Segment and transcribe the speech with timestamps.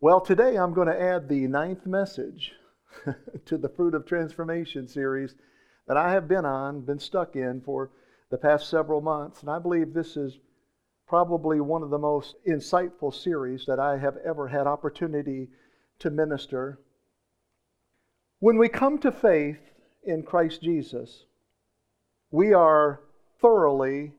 [0.00, 2.52] Well, today I'm going to add the ninth message
[3.46, 5.34] to the Fruit of Transformation series
[5.88, 7.90] that I have been on, been stuck in for
[8.30, 9.40] the past several months.
[9.40, 10.38] And I believe this is
[11.08, 15.48] probably one of the most insightful series that I have ever had opportunity
[15.98, 16.78] to minister.
[18.38, 19.58] When we come to faith
[20.04, 21.24] in Christ Jesus,
[22.30, 23.00] we are
[23.40, 24.12] thoroughly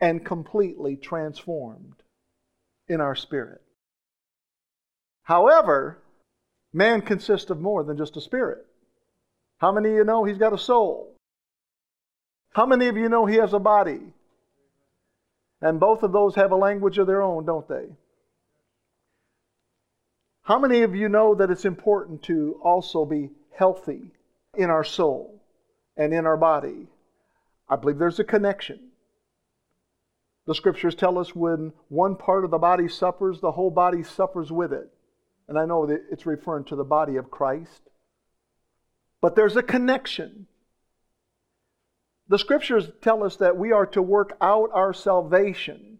[0.00, 2.02] and completely transformed
[2.88, 3.60] in our spirit.
[5.30, 5.98] However,
[6.72, 8.66] man consists of more than just a spirit.
[9.58, 11.14] How many of you know he's got a soul?
[12.52, 14.00] How many of you know he has a body?
[15.62, 17.86] And both of those have a language of their own, don't they?
[20.42, 24.10] How many of you know that it's important to also be healthy
[24.56, 25.40] in our soul
[25.96, 26.88] and in our body?
[27.68, 28.80] I believe there's a connection.
[30.46, 34.50] The scriptures tell us when one part of the body suffers, the whole body suffers
[34.50, 34.90] with it.
[35.50, 37.82] And I know that it's referring to the body of Christ.
[39.20, 40.46] But there's a connection.
[42.28, 45.98] The scriptures tell us that we are to work out our salvation.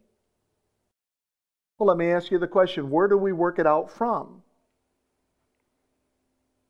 [1.77, 4.45] Well, let me ask you the question where do we work it out from?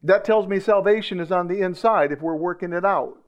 [0.02, 3.18] That tells me salvation is on the inside if we're working it out.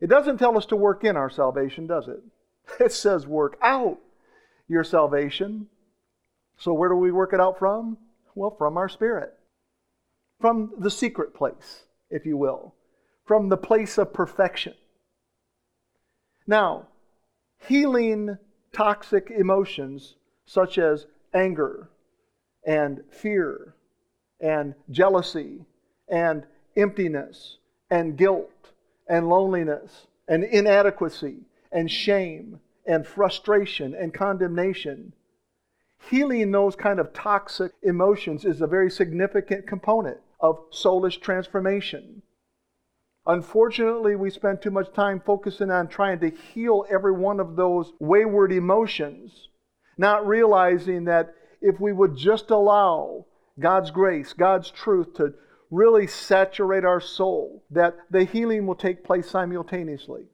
[0.00, 2.22] It doesn't tell us to work in our salvation, does it?
[2.78, 3.98] It says work out
[4.68, 5.66] your salvation.
[6.58, 7.98] So, where do we work it out from?
[8.34, 9.34] Well, from our spirit,
[10.40, 12.74] from the secret place, if you will,
[13.24, 14.74] from the place of perfection.
[16.46, 16.88] Now,
[17.68, 18.38] healing
[18.72, 20.16] toxic emotions
[20.46, 21.88] such as anger
[22.66, 23.74] and fear
[24.40, 25.64] and jealousy
[26.08, 27.58] and emptiness
[27.90, 28.72] and guilt
[29.08, 35.12] and loneliness and inadequacy and shame and frustration and condemnation
[36.10, 42.22] healing those kind of toxic emotions is a very significant component of soulish transformation.
[43.26, 47.92] Unfortunately, we spend too much time focusing on trying to heal every one of those
[48.00, 49.48] wayward emotions,
[49.96, 53.24] not realizing that if we would just allow
[53.60, 55.34] God's grace, God's truth to
[55.70, 60.24] really saturate our soul, that the healing will take place simultaneously.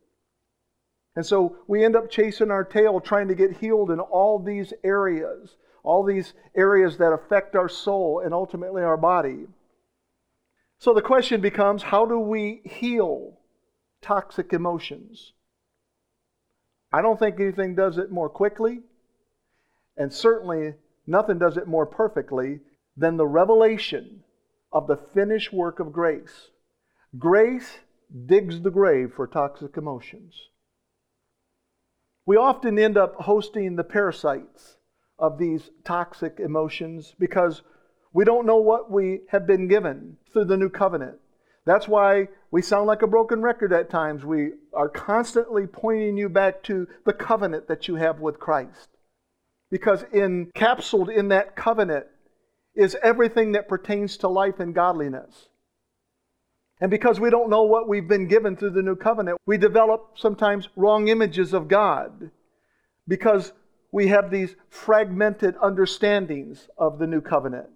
[1.15, 4.73] And so we end up chasing our tail trying to get healed in all these
[4.83, 9.47] areas, all these areas that affect our soul and ultimately our body.
[10.79, 13.39] So the question becomes how do we heal
[14.01, 15.33] toxic emotions?
[16.93, 18.81] I don't think anything does it more quickly,
[19.97, 20.75] and certainly
[21.07, 22.61] nothing does it more perfectly
[22.97, 24.25] than the revelation
[24.73, 26.51] of the finished work of grace.
[27.19, 27.79] Grace
[28.27, 30.35] digs the grave for toxic emotions.
[32.25, 34.78] We often end up hosting the parasites
[35.19, 37.63] of these toxic emotions because
[38.13, 41.19] we don't know what we have been given through the new covenant.
[41.65, 44.25] That's why we sound like a broken record at times.
[44.25, 48.89] We are constantly pointing you back to the covenant that you have with Christ.
[49.71, 52.07] Because encapsulated in that covenant
[52.75, 55.49] is everything that pertains to life and godliness.
[56.81, 60.13] And because we don't know what we've been given through the new covenant, we develop
[60.17, 62.31] sometimes wrong images of God
[63.07, 63.53] because
[63.91, 67.69] we have these fragmented understandings of the new covenant.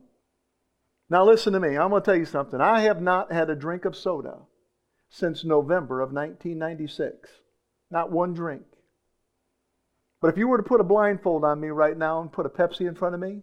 [1.08, 1.76] Now, listen to me.
[1.76, 2.60] I'm going to tell you something.
[2.60, 4.38] I have not had a drink of soda
[5.10, 7.28] since November of 1996.
[7.90, 8.62] Not one drink.
[10.20, 12.48] But if you were to put a blindfold on me right now and put a
[12.48, 13.42] Pepsi in front of me,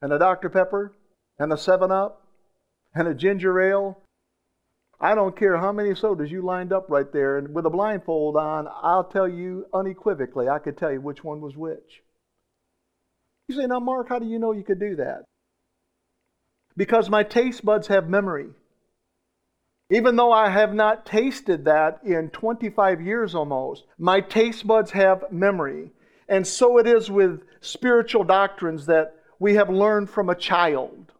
[0.00, 0.48] and a Dr.
[0.48, 0.94] Pepper,
[1.38, 2.26] and a 7 Up,
[2.94, 4.00] and a ginger ale,
[5.00, 8.36] I don't care how many sodas you lined up right there, and with a blindfold
[8.36, 12.03] on, I'll tell you unequivocally, I could tell you which one was which.
[13.48, 15.24] You say, now, Mark, how do you know you could do that?
[16.76, 18.48] Because my taste buds have memory.
[19.90, 25.30] Even though I have not tasted that in 25 years almost, my taste buds have
[25.30, 25.90] memory.
[26.28, 31.12] And so it is with spiritual doctrines that we have learned from a child.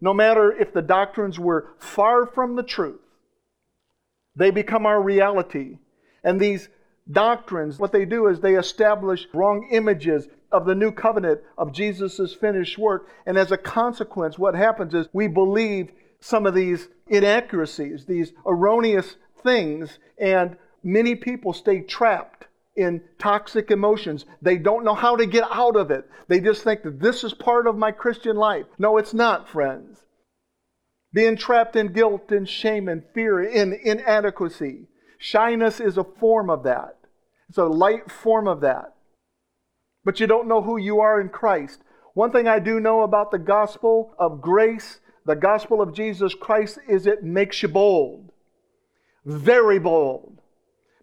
[0.00, 3.00] No matter if the doctrines were far from the truth,
[4.36, 5.78] they become our reality.
[6.22, 6.68] And these
[7.10, 12.34] doctrines, what they do is they establish wrong images of the new covenant of Jesus'
[12.34, 13.08] finished work.
[13.26, 15.90] And as a consequence, what happens is we believe
[16.20, 22.46] some of these inaccuracies, these erroneous things, and many people stay trapped
[22.76, 24.24] in toxic emotions.
[24.40, 26.08] They don't know how to get out of it.
[26.28, 28.66] They just think that this is part of my Christian life.
[28.78, 30.02] No, it's not, friends
[31.12, 34.86] being trapped in guilt and shame and fear, in inadequacy.
[35.18, 36.96] Shyness is a form of that.
[37.48, 38.94] It's a light form of that.
[40.04, 41.82] But you don't know who you are in Christ.
[42.14, 46.78] One thing I do know about the gospel of grace, the gospel of Jesus Christ,
[46.88, 48.30] is it makes you bold.
[49.24, 50.38] Very bold.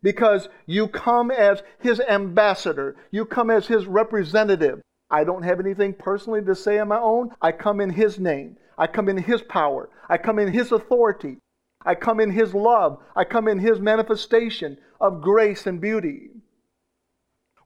[0.01, 4.81] Because you come as his ambassador, you come as his representative.
[5.10, 7.31] I don't have anything personally to say on my own.
[7.42, 11.38] I come in his name, I come in his power, I come in his authority,
[11.86, 16.30] I come in his love, I come in his manifestation of grace and beauty.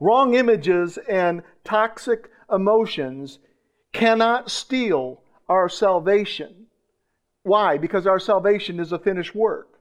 [0.04, 3.40] Wrong images and toxic emotions
[3.94, 6.66] cannot steal our salvation.
[7.44, 7.78] Why?
[7.78, 9.80] Because our salvation is a finished work.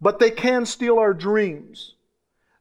[0.00, 1.96] But they can steal our dreams.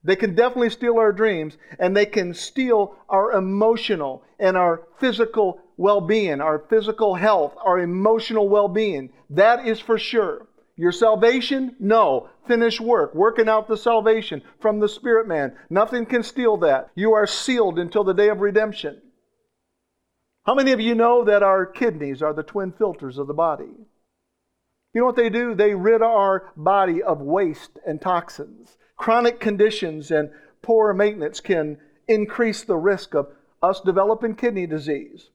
[0.04, 5.62] They can definitely steal our dreams, and they can steal our emotional and our physical
[5.78, 9.13] well being, our physical health, our emotional well being.
[9.30, 10.48] That is for sure.
[10.84, 11.78] Your salvation?
[11.80, 12.28] No.
[12.46, 13.16] Finished work.
[13.16, 15.56] Working out the salvation from the Spirit man.
[15.70, 16.90] Nothing can steal that.
[16.94, 19.02] You are sealed until the day of redemption.
[20.46, 23.70] How many of you know that our kidneys are the twin filters of the body?
[24.94, 25.56] You know what they do?
[25.56, 28.78] They rid our body of waste and toxins.
[28.98, 30.32] Chronic conditions and
[30.62, 31.78] poor maintenance can
[32.10, 33.30] increase the risk of
[33.62, 35.30] us developing kidney disease.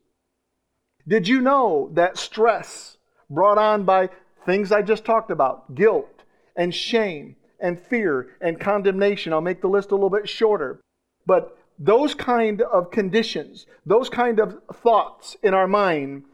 [1.08, 2.98] Did you know that stress
[3.30, 4.10] brought on by
[4.48, 6.22] things I just talked about, guilt
[6.56, 10.80] and shame and fear and condemnation, I'll make the list a little bit shorter,
[11.26, 16.24] but those kind of conditions, those kind of thoughts in our mind,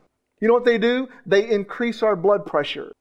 [0.41, 1.09] you know what they do?
[1.27, 2.93] They increase our blood pressure.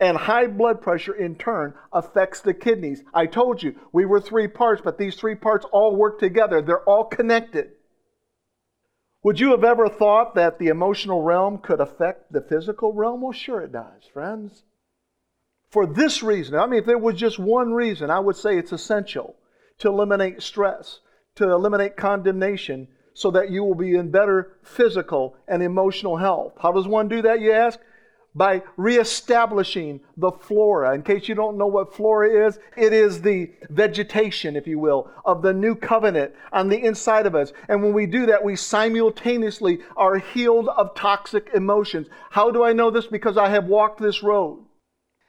[0.00, 3.04] And high blood pressure, in turn, affects the kidneys.
[3.12, 6.62] I told you, we were three parts, but these three parts all work together.
[6.62, 7.72] They're all connected.
[9.22, 13.20] Would you have ever thought that the emotional realm could affect the physical realm?
[13.20, 14.64] Well, sure it does, friends.
[15.70, 18.72] For this reason, I mean, if there was just one reason, I would say it's
[18.72, 19.36] essential
[19.78, 21.00] to eliminate stress,
[21.36, 26.54] to eliminate condemnation, so that you will be in better physical and emotional health.
[26.60, 27.78] How does one do that, you ask?
[28.34, 30.94] By reestablishing the flora.
[30.94, 35.10] In case you don't know what flora is, it is the vegetation, if you will,
[35.24, 37.52] of the new covenant on the inside of us.
[37.68, 42.06] And when we do that, we simultaneously are healed of toxic emotions.
[42.30, 43.06] How do I know this?
[43.06, 44.64] Because I have walked this road.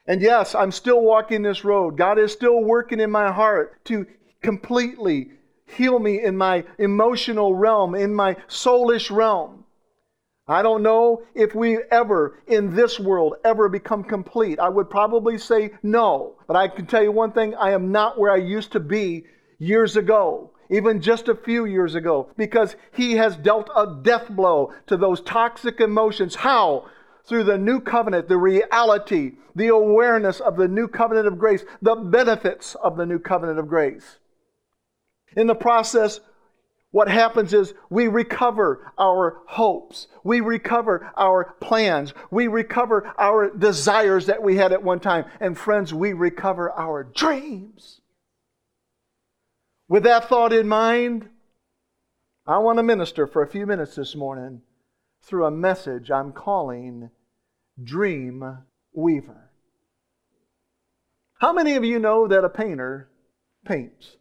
[0.06, 1.98] And yes, I'm still walking this road.
[1.98, 4.06] God is still working in my heart to
[4.42, 5.32] completely
[5.66, 9.63] heal me in my emotional realm, in my soulish realm.
[10.48, 14.60] I don't know if we ever, in this world, ever become complete.
[14.60, 16.36] I would probably say no.
[16.48, 19.24] But I can tell you one thing I am not where I used to be
[19.58, 24.74] years ago, even just a few years ago, because He has dealt a death blow
[24.88, 26.36] to those toxic emotions.
[26.36, 26.90] How?
[27.26, 31.96] Through the new covenant, the reality, the awareness of the new covenant of grace, the
[31.96, 34.18] benefits of the new covenant of grace.
[35.38, 36.20] In the process,
[36.94, 40.06] what happens is we recover our hopes.
[40.24, 42.14] We recover our plans.
[42.30, 45.26] We recover our desires that we had at one time.
[45.40, 48.00] And friends, we recover our dreams.
[49.88, 51.30] With that thought in mind,
[52.46, 54.62] I want to minister for a few minutes this morning
[55.24, 57.10] through a message I'm calling
[57.84, 58.60] Dream
[58.94, 59.50] Weaver.
[61.40, 63.10] How many of you know that a painter
[63.66, 64.18] paints?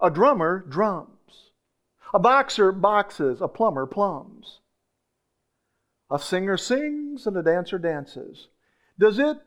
[0.00, 1.15] A drummer drums.
[2.14, 4.60] A boxer boxes, a plumber plums.
[6.10, 8.48] A singer sings and a dancer dances.
[8.98, 9.38] Does it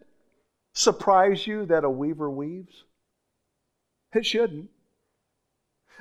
[0.73, 2.83] surprise you that a weaver weaves?
[4.13, 4.69] It shouldn't.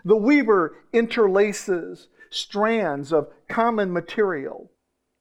[0.04, 4.70] The weaver interlaces strands of common material,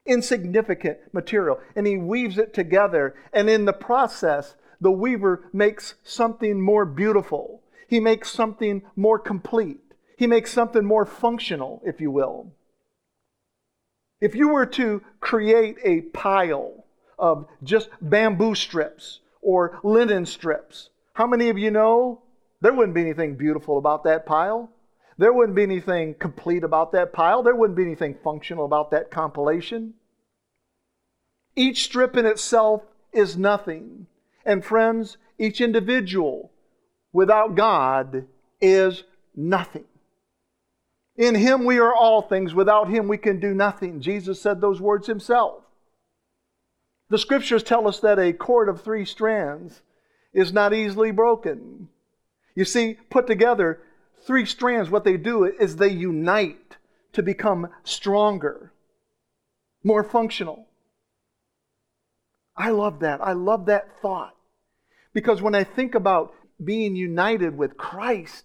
[0.06, 3.14] insignificant material, and he weaves it together.
[3.32, 7.62] And in the process, the weaver makes something more beautiful.
[7.88, 9.87] He makes something more complete.
[10.18, 12.50] He makes something more functional, if you will.
[14.20, 16.84] If you were to create a pile
[17.16, 22.22] of just bamboo strips or linen strips, how many of you know
[22.60, 24.70] there wouldn't be anything beautiful about that pile?
[25.18, 27.44] There wouldn't be anything complete about that pile.
[27.44, 29.94] There wouldn't be anything functional about that compilation.
[31.54, 32.82] Each strip in itself
[33.12, 34.08] is nothing.
[34.44, 36.50] And friends, each individual
[37.12, 38.26] without God
[38.60, 39.04] is
[39.36, 39.84] nothing.
[41.18, 42.54] In him we are all things.
[42.54, 44.00] Without him we can do nothing.
[44.00, 45.64] Jesus said those words himself.
[47.10, 49.82] The scriptures tell us that a cord of three strands
[50.32, 51.88] is not easily broken.
[52.54, 53.80] You see, put together,
[54.26, 56.76] three strands, what they do is they unite
[57.14, 58.72] to become stronger,
[59.82, 60.66] more functional.
[62.56, 63.20] I love that.
[63.20, 64.36] I love that thought.
[65.14, 68.44] Because when I think about being united with Christ,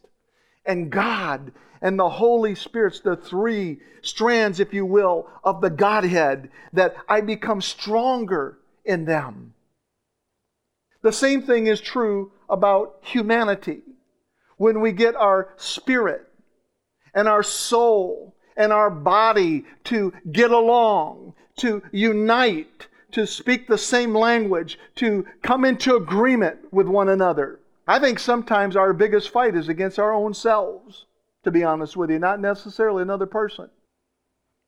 [0.65, 1.51] and God
[1.83, 7.19] and the Holy Spirit's the three strands, if you will, of the Godhead, that I
[7.19, 9.53] become stronger in them.
[11.01, 13.81] The same thing is true about humanity.
[14.55, 16.25] When we get our spirit
[17.13, 24.15] and our soul and our body to get along, to unite, to speak the same
[24.15, 27.59] language, to come into agreement with one another.
[27.85, 31.05] I think sometimes our biggest fight is against our own selves,
[31.43, 33.69] to be honest with you, not necessarily another person.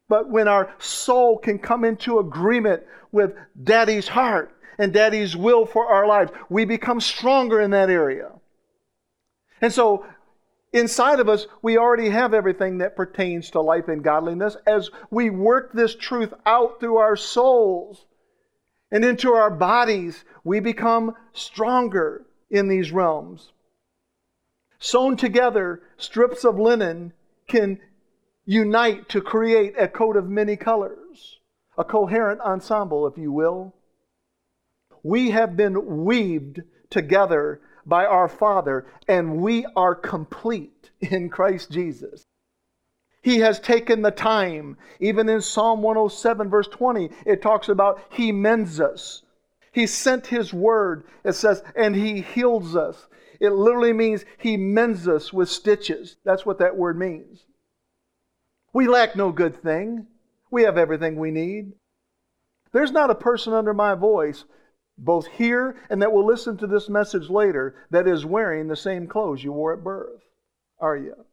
[0.08, 5.88] But when our soul can come into agreement with Daddy's heart and Daddy's will for
[5.88, 8.32] our lives, we become stronger in that area.
[9.62, 10.06] And so
[10.74, 14.58] inside of us, we already have everything that pertains to life and godliness.
[14.68, 18.06] As we work this truth out through our souls
[18.92, 23.54] and into our bodies, we become stronger in these realms.
[24.80, 27.14] Sewn together, strips of linen
[27.48, 27.80] can
[28.46, 31.40] unite to create a coat of many colors,
[31.78, 33.74] a coherent ensemble, if you will.
[35.04, 42.24] We have been weaved together by our Father, and we are complete in Christ Jesus.
[43.22, 44.78] He has taken the time.
[45.00, 49.24] Even in Psalm 107, verse 20, it talks about He mends us.
[49.72, 53.08] He sent His word, it says, and He heals us.
[53.40, 56.18] It literally means He mends us with stitches.
[56.24, 57.46] That's what that word means.
[58.74, 60.08] We lack no good thing.
[60.52, 61.74] We have everything we need.
[62.72, 64.46] There's not a person under my voice
[64.98, 69.08] both here and that will listen to this message later, that is wearing the same
[69.08, 70.22] clothes you wore at birth.
[70.80, 71.26] Are you?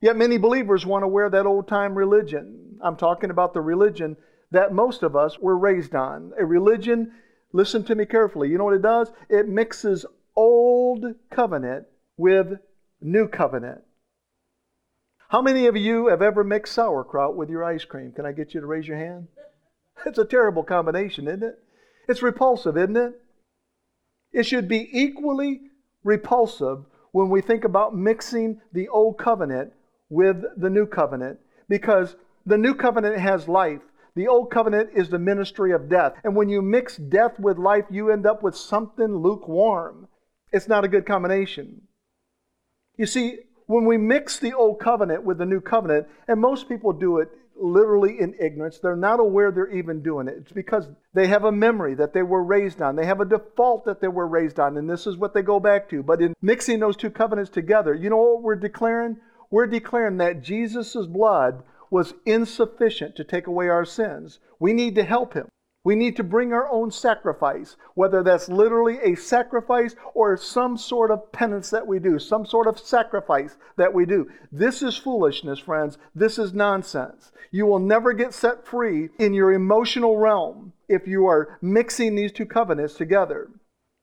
[0.00, 2.78] Yet many believers want to wear that old time religion.
[2.82, 4.16] I'm talking about the religion
[4.50, 6.32] that most of us were raised on.
[6.38, 7.12] A religion,
[7.52, 9.12] listen to me carefully, you know what it does?
[9.28, 10.04] It mixes
[10.36, 11.86] old covenant
[12.16, 12.58] with
[13.00, 13.82] new covenant.
[15.28, 18.12] How many of you have ever mixed sauerkraut with your ice cream?
[18.12, 19.28] Can I get you to raise your hand?
[20.04, 21.58] It's a terrible combination, isn't it?
[22.08, 23.20] It's repulsive, isn't it?
[24.32, 25.60] It should be equally
[26.02, 29.72] repulsive when we think about mixing the old covenant
[30.08, 33.82] with the new covenant because the new covenant has life.
[34.14, 36.14] The old covenant is the ministry of death.
[36.24, 40.08] And when you mix death with life, you end up with something lukewarm.
[40.52, 41.82] It's not a good combination.
[42.96, 46.92] You see, when we mix the old covenant with the new covenant, and most people
[46.92, 48.78] do it literally in ignorance.
[48.78, 50.34] They're not aware they're even doing it.
[50.38, 52.96] It's because they have a memory that they were raised on.
[52.96, 55.60] They have a default that they were raised on, and this is what they go
[55.60, 56.02] back to.
[56.02, 59.18] But in mixing those two covenants together, you know what we're declaring?
[59.50, 64.38] We're declaring that Jesus' blood was insufficient to take away our sins.
[64.58, 65.48] We need to help him.
[65.84, 71.10] We need to bring our own sacrifice, whether that's literally a sacrifice or some sort
[71.10, 74.30] of penance that we do, some sort of sacrifice that we do.
[74.52, 75.98] This is foolishness, friends.
[76.14, 77.32] This is nonsense.
[77.50, 82.30] You will never get set free in your emotional realm if you are mixing these
[82.30, 83.50] two covenants together.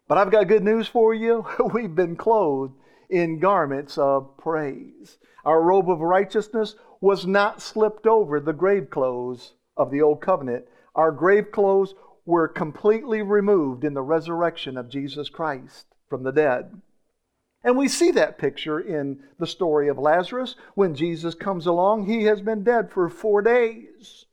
[0.09, 1.45] But I've got good news for you.
[1.73, 2.73] We've been clothed
[3.09, 5.17] in garments of praise.
[5.45, 10.65] Our robe of righteousness was not slipped over the grave clothes of the old covenant
[10.99, 11.93] our grave clothes
[12.25, 16.81] were completely removed in the resurrection of Jesus Christ from the dead.
[17.63, 20.57] And we see that picture in the story of Lazarus.
[20.75, 24.25] When Jesus comes along, he has been dead for four days.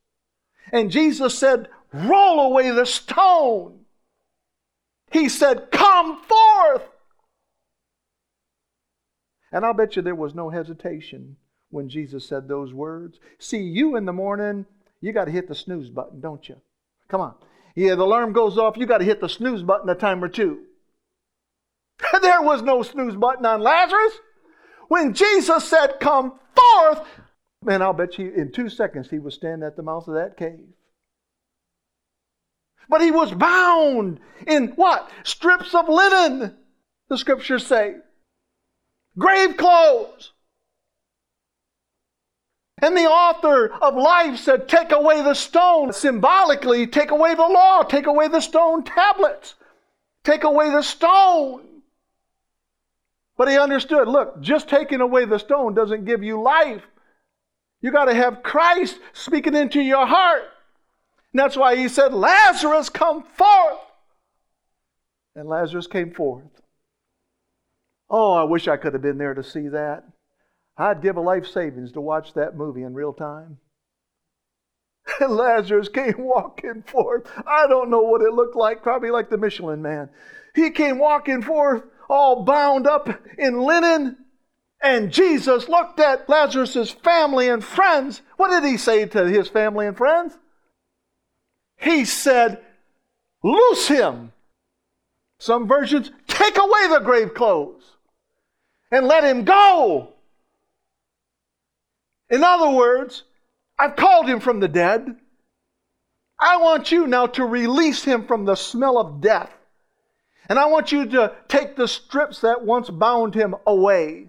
[0.73, 3.85] And Jesus said, Roll away the stone.
[5.13, 6.83] He said, Come forth.
[9.53, 11.37] And I'll bet you there was no hesitation
[11.71, 13.21] when Jesus said those words.
[13.39, 14.67] See you in the morning
[15.07, 16.57] you got to hit the snooze button, don't you?
[17.09, 17.35] Come on.
[17.77, 20.29] Yeah, the alarm goes off, you got to hit the snooze button a time or
[20.29, 20.65] two.
[22.23, 24.19] there was no snooze button on Lazarus.
[24.89, 27.07] When Jesus said, Come forth,
[27.63, 30.37] man, I'll bet you in two seconds he was standing at the mouth of that
[30.37, 30.67] cave.
[32.89, 35.11] But he was bound in what?
[35.23, 36.57] Strips of linen,
[37.09, 37.97] the scriptures say.
[39.19, 40.33] Grave clothes.
[42.83, 45.93] And the author of life said, Take away the stone.
[45.93, 49.55] Symbolically, take away the law, take away the stone tablets,
[50.25, 51.63] take away the stone.
[53.39, 56.83] But he understood look, just taking away the stone doesn't give you life.
[57.81, 60.43] You got to have Christ speaking into your heart.
[61.33, 63.79] And that's why he said, Lazarus, come forth.
[65.35, 66.45] And Lazarus came forth.
[68.09, 70.05] Oh, I wish I could have been there to see that.
[70.79, 73.59] I'd give a life savings to watch that movie in real time.
[75.21, 77.31] And Lazarus came walking forth.
[77.47, 80.11] I don't know what it looked like, probably like the Michelin man.
[80.55, 84.17] He came walking forth, all bound up in linen,
[84.81, 88.21] And Jesus looked at Lazarus' family and friends.
[88.37, 90.37] What did he say to his family and friends?
[91.79, 92.61] He said,
[93.43, 94.33] Loose him.
[95.39, 97.97] Some versions, take away the grave clothes
[98.91, 100.16] and let him go.
[102.29, 103.25] In other words,
[103.79, 105.17] I've called him from the dead.
[106.39, 109.53] I want you now to release him from the smell of death.
[110.49, 114.29] And I want you to take the strips that once bound him away.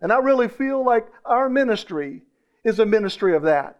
[0.00, 2.22] And I really feel like our ministry
[2.64, 3.78] is a ministry of that.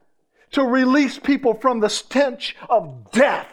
[0.52, 3.48] To release people from the stench of death.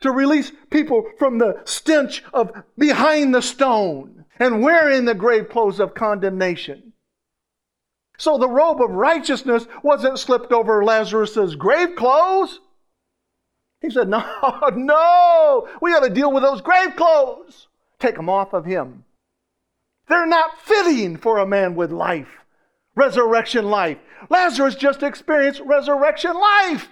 [0.00, 5.80] To release people from the stench of behind the stone and wearing the grave clothes
[5.80, 6.89] of condemnation.
[8.20, 12.60] So the robe of righteousness wasn't slipped over Lazarus's grave clothes.
[13.80, 14.22] He said, No,
[14.74, 17.68] no, we got to deal with those grave clothes.
[17.98, 19.04] Take them off of him.
[20.06, 22.28] They're not fitting for a man with life,
[22.94, 23.96] resurrection life.
[24.28, 26.90] Lazarus just experienced resurrection life.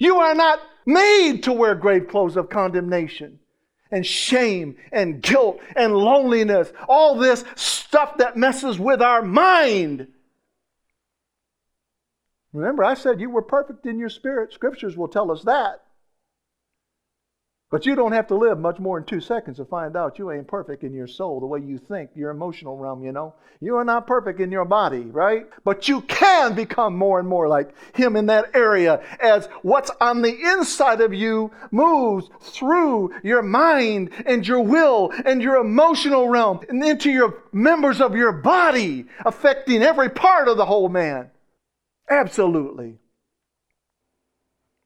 [0.00, 3.38] You are not made to wear grave clothes of condemnation
[3.90, 10.08] and shame and guilt and loneliness, all this stuff that messes with our mind.
[12.52, 14.52] Remember, I said you were perfect in your spirit.
[14.52, 15.85] Scriptures will tell us that.
[17.68, 20.30] But you don't have to live much more than two seconds to find out you
[20.30, 23.34] ain't perfect in your soul, the way you think, your emotional realm, you know.
[23.60, 25.46] You are not perfect in your body, right?
[25.64, 30.22] But you can become more and more like Him in that area as what's on
[30.22, 36.60] the inside of you moves through your mind and your will and your emotional realm
[36.68, 41.32] and into your members of your body, affecting every part of the whole man.
[42.08, 42.98] Absolutely.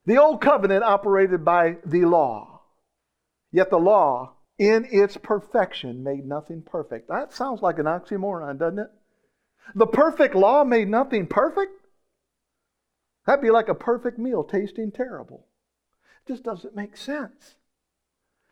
[0.06, 2.59] The old covenant operated by the law.
[3.52, 7.08] Yet the law, in its perfection, made nothing perfect.
[7.08, 8.90] That sounds like an oxymoron, doesn't it?
[9.74, 11.72] The perfect law made nothing perfect?
[13.26, 15.46] That'd be like a perfect meal tasting terrible.
[16.26, 17.56] It just doesn't make sense.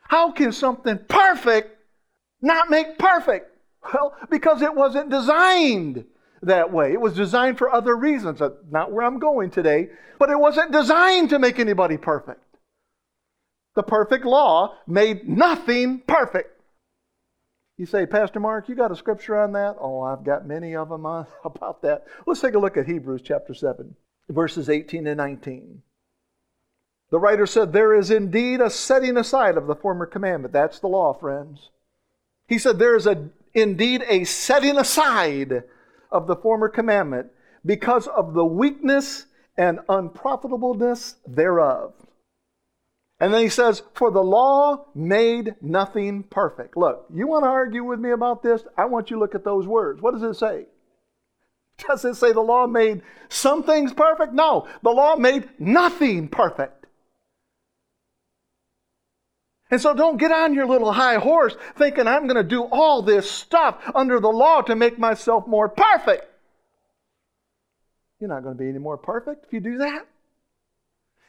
[0.02, 1.76] How can something perfect
[2.40, 3.54] not make perfect?
[3.92, 6.04] Well, because it wasn't designed
[6.42, 6.92] that way.
[6.92, 8.40] It was designed for other reasons.
[8.70, 12.42] Not where I'm going today, but it wasn't designed to make anybody perfect
[13.74, 16.58] the perfect law made nothing perfect.
[17.76, 19.76] You say, Pastor Mark, you got a scripture on that?
[19.80, 22.04] Oh, I've got many of them on, uh, about that.
[22.26, 23.94] Let's take a look at Hebrews chapter 7,
[24.28, 25.82] verses 18 and 19.
[27.10, 30.52] The writer said, There is indeed a setting aside of the former commandment.
[30.52, 31.70] That's the law, friends.
[32.48, 35.62] He said, There is a, indeed a setting aside
[36.10, 37.28] of the former commandment
[37.64, 39.26] because of the weakness
[39.56, 41.92] and unprofitableness thereof.
[43.20, 46.76] And then he says, For the law made nothing perfect.
[46.76, 48.62] Look, you want to argue with me about this?
[48.76, 50.00] I want you to look at those words.
[50.00, 50.66] What does it say?
[51.86, 54.32] Does it say the law made some things perfect?
[54.32, 56.86] No, the law made nothing perfect.
[59.70, 63.02] And so don't get on your little high horse thinking I'm going to do all
[63.02, 66.24] this stuff under the law to make myself more perfect.
[68.18, 70.06] You're not going to be any more perfect if you do that.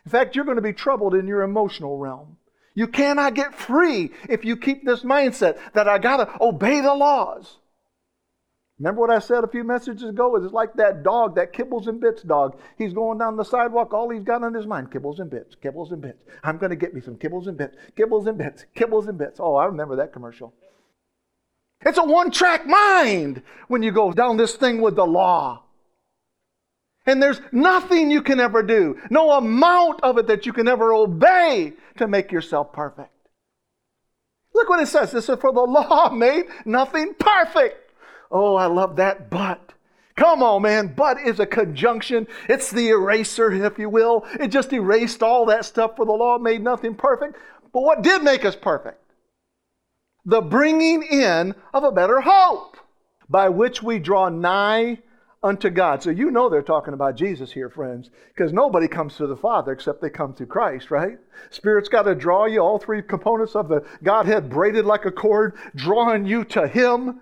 [0.10, 2.38] In fact, you're going to be troubled in your emotional realm.
[2.74, 6.96] You cannot get free if you keep this mindset that I got to obey the
[6.96, 7.60] laws.
[8.80, 10.36] Remember what I said a few messages ago?
[10.36, 12.58] It's like that dog, that kibbles and bits dog.
[12.76, 15.92] He's going down the sidewalk, all he's got on his mind, kibbles and bits, kibbles
[15.92, 16.24] and bits.
[16.44, 19.40] I'm going to get me some kibbles and bits, kibbles and bits, kibbles and bits.
[19.40, 20.56] Oh, I remember that commercial.
[21.86, 25.66] It's a one track mind when you go down this thing with the law.
[27.10, 30.94] And there's nothing you can ever do, no amount of it that you can ever
[30.94, 33.10] obey to make yourself perfect.
[34.54, 35.12] Look what it says.
[35.12, 37.92] This is for the law made nothing perfect.
[38.30, 39.74] Oh, I love that but.
[40.16, 40.94] Come on, man.
[40.96, 42.28] But is a conjunction.
[42.48, 44.28] It's the eraser, if you will.
[44.40, 47.38] It just erased all that stuff for the law made nothing perfect.
[47.74, 49.02] But what did make us perfect?
[50.26, 52.78] The bringing in of a better hope
[53.28, 55.00] by which we draw nigh
[55.42, 56.04] unto God.
[56.04, 59.72] So you know they're talking about Jesus here, friends, because nobody comes to the Father
[59.72, 61.18] except they come through Christ, right?
[61.50, 65.58] Spirit's got to draw you, all three components of the Godhead braided like a cord,
[65.76, 67.22] drawing you to Him.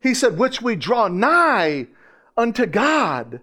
[0.00, 1.86] He said, which we draw nigh
[2.36, 3.40] unto God.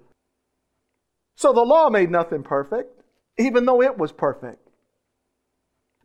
[1.35, 3.01] So the law made nothing perfect,
[3.37, 4.59] even though it was perfect.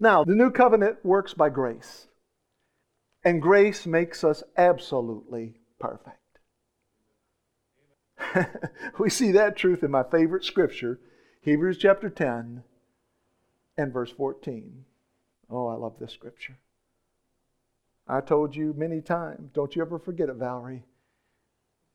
[0.01, 2.07] Now, the new covenant works by grace.
[3.25, 6.18] And grace makes us absolutely perfect.
[8.99, 10.99] we see that truth in my favorite scripture,
[11.43, 12.63] Hebrews chapter 10
[13.77, 14.85] and verse 14.
[15.51, 16.59] Oh, I love this scripture.
[18.07, 20.85] I told you many times, don't you ever forget it, Valerie.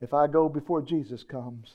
[0.00, 1.74] If I go before Jesus comes,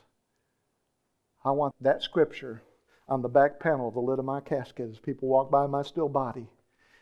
[1.43, 2.61] I want that scripture
[3.07, 5.81] on the back panel of the lid of my casket as people walk by my
[5.81, 6.47] still body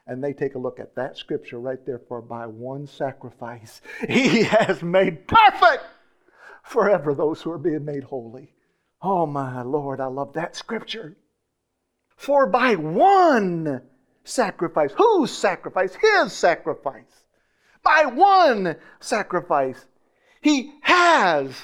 [0.07, 4.43] and they take a look at that scripture right there for by one sacrifice he
[4.43, 5.83] has made perfect
[6.67, 8.53] forever those who are being made holy
[9.01, 11.15] oh my lord i love that scripture
[12.15, 13.81] for by one
[14.23, 17.25] sacrifice whose sacrifice his sacrifice
[17.83, 19.85] by one sacrifice
[20.41, 21.55] he has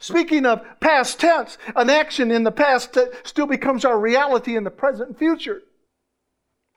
[0.00, 4.70] Speaking of past tense, an action in the past still becomes our reality in the
[4.70, 5.62] present and future.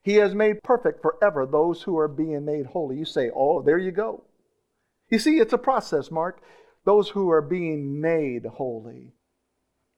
[0.03, 2.97] He has made perfect forever those who are being made holy.
[2.97, 4.23] You say, oh, there you go.
[5.09, 6.41] You see, it's a process, Mark.
[6.83, 9.13] Those who are being made holy.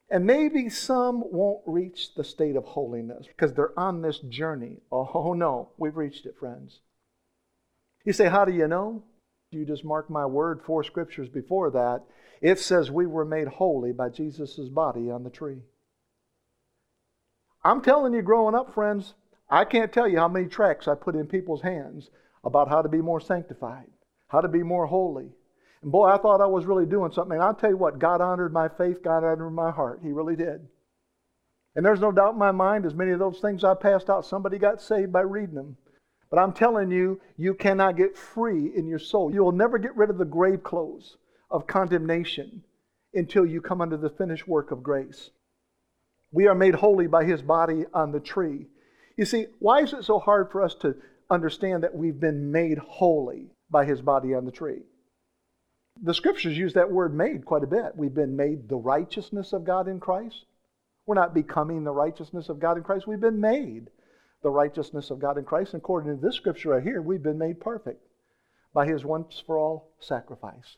[0.09, 4.81] And maybe some won't reach the state of holiness because they're on this journey.
[4.91, 6.81] Oh, no, we've reached it, friends.
[8.05, 9.03] You say, how do you know?
[9.51, 12.01] You just mark my word, four scriptures before that.
[12.41, 15.61] It says we were made holy by Jesus' body on the tree.
[17.63, 19.13] I'm telling you, growing up, friends,
[19.49, 22.09] I can't tell you how many tracts I put in people's hands
[22.43, 23.87] about how to be more sanctified,
[24.27, 25.29] how to be more holy.
[25.83, 27.33] And boy, I thought I was really doing something.
[27.33, 29.99] And I'll tell you what, God honored my faith, God honored my heart.
[30.01, 30.65] He really did.
[31.75, 34.25] And there's no doubt in my mind, as many of those things I passed out,
[34.25, 35.77] somebody got saved by reading them.
[36.29, 39.33] But I'm telling you, you cannot get free in your soul.
[39.33, 41.17] You will never get rid of the grave clothes
[41.51, 42.63] of condemnation
[43.13, 45.31] until you come under the finished work of grace.
[46.31, 48.67] We are made holy by his body on the tree.
[49.17, 50.95] You see, why is it so hard for us to
[51.29, 54.81] understand that we've been made holy by his body on the tree?
[56.01, 57.95] The scriptures use that word made quite a bit.
[57.95, 60.45] We've been made the righteousness of God in Christ.
[61.05, 63.07] We're not becoming the righteousness of God in Christ.
[63.07, 63.89] We've been made
[64.41, 65.73] the righteousness of God in Christ.
[65.73, 68.05] And according to this scripture right here, we've been made perfect
[68.73, 70.77] by his once for all sacrifice.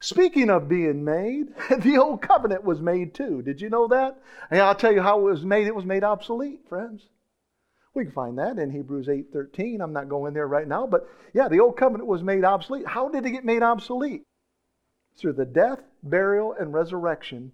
[0.00, 3.42] Speaking of being made, the old covenant was made too.
[3.42, 4.20] Did you know that?
[4.50, 5.66] And I'll tell you how it was made.
[5.66, 7.02] It was made obsolete, friends.
[7.98, 9.80] We can find that in Hebrews 8:13.
[9.80, 12.86] I'm not going there right now, but yeah, the old covenant was made obsolete.
[12.86, 14.22] How did it get made obsolete?
[15.16, 17.50] Through the death, burial, and resurrection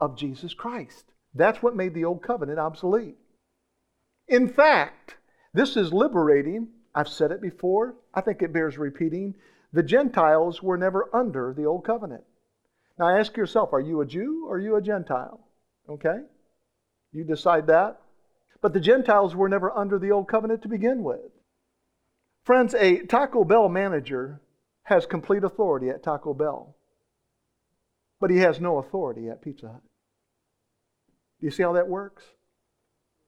[0.00, 1.12] of Jesus Christ.
[1.32, 3.18] That's what made the old covenant obsolete.
[4.26, 5.14] In fact,
[5.54, 6.70] this is liberating.
[6.92, 7.94] I've said it before.
[8.12, 9.36] I think it bears repeating.
[9.72, 12.24] The Gentiles were never under the old covenant.
[12.98, 15.38] Now ask yourself, are you a Jew or are you a Gentile?
[15.88, 16.18] Okay?
[17.12, 18.00] You decide that.
[18.60, 21.30] But the Gentiles were never under the old covenant to begin with.
[22.44, 24.40] Friends, a Taco Bell manager
[24.84, 26.74] has complete authority at Taco Bell,
[28.20, 29.82] but he has no authority at Pizza Hut.
[31.40, 32.24] Do you see how that works?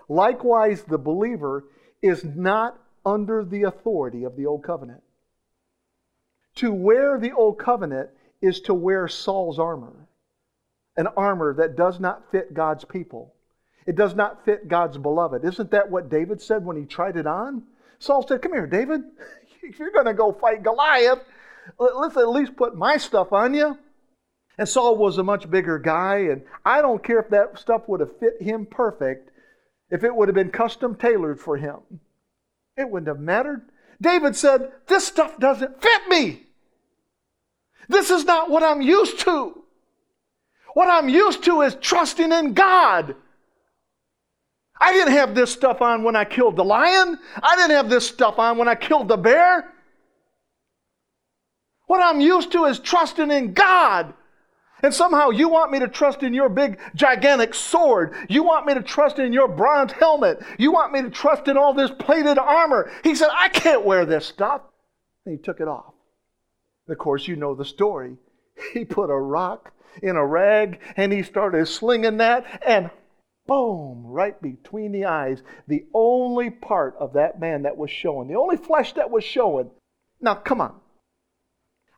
[0.08, 1.66] Likewise, the believer
[2.02, 5.02] is not under the authority of the old covenant.
[6.56, 10.08] To wear the old covenant is to wear Saul's armor,
[10.96, 13.34] an armor that does not fit God's people.
[13.86, 15.44] It does not fit God's beloved.
[15.44, 17.62] Isn't that what David said when he tried it on?
[17.98, 19.02] Saul said, Come here, David.
[19.62, 21.20] If you're going to go fight Goliath,
[21.78, 23.78] let's at least put my stuff on you.
[24.58, 28.00] And Saul was a much bigger guy, and I don't care if that stuff would
[28.00, 29.30] have fit him perfect,
[29.90, 31.78] if it would have been custom tailored for him.
[32.76, 33.62] It wouldn't have mattered.
[34.00, 36.42] David said, This stuff doesn't fit me.
[37.88, 39.64] This is not what I'm used to.
[40.74, 43.16] What I'm used to is trusting in God.
[44.80, 47.18] I didn't have this stuff on when I killed the lion.
[47.42, 49.72] I didn't have this stuff on when I killed the bear.
[51.86, 54.14] What I'm used to is trusting in God.
[54.82, 58.14] And somehow you want me to trust in your big, gigantic sword.
[58.30, 60.40] You want me to trust in your bronze helmet.
[60.58, 62.90] You want me to trust in all this plated armor.
[63.04, 64.62] He said, I can't wear this stuff.
[65.26, 65.92] And he took it off.
[66.88, 68.16] Of course, you know the story.
[68.74, 72.90] He put a rock in a rag and he started slinging that, and
[73.46, 78.37] boom, right between the eyes, the only part of that man that was showing, the
[78.37, 79.70] only flesh that was showing.
[80.20, 80.81] Now, come on.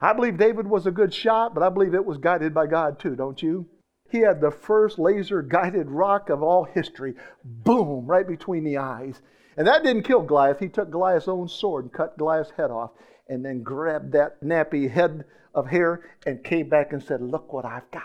[0.01, 2.99] I believe David was a good shot, but I believe it was guided by God
[2.99, 3.69] too, don't you?
[4.11, 7.15] He had the first laser guided rock of all history.
[7.45, 9.23] Boom, right between the eyes.
[9.57, 10.59] And that didn't kill Goliath.
[10.59, 12.91] He took Goliath's own sword and cut Goliath's head off
[13.29, 15.25] and then grabbed that nappy head
[15.55, 18.03] of hair and came back and said, Look what I've got.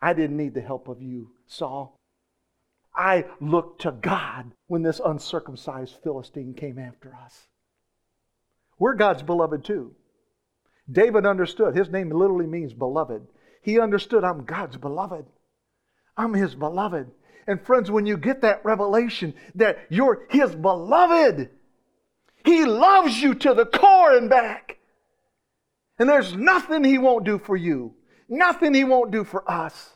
[0.00, 1.98] I didn't need the help of you, Saul.
[2.94, 7.46] I looked to God when this uncircumcised Philistine came after us.
[8.78, 9.94] We're God's beloved too.
[10.90, 11.76] David understood.
[11.76, 13.26] His name literally means beloved.
[13.62, 15.24] He understood I'm God's beloved.
[16.16, 17.10] I'm his beloved.
[17.46, 21.48] And friends, when you get that revelation that you're his beloved,
[22.44, 24.78] he loves you to the core and back.
[25.98, 27.94] And there's nothing He won't do for you,
[28.28, 29.90] nothing He won't do for us.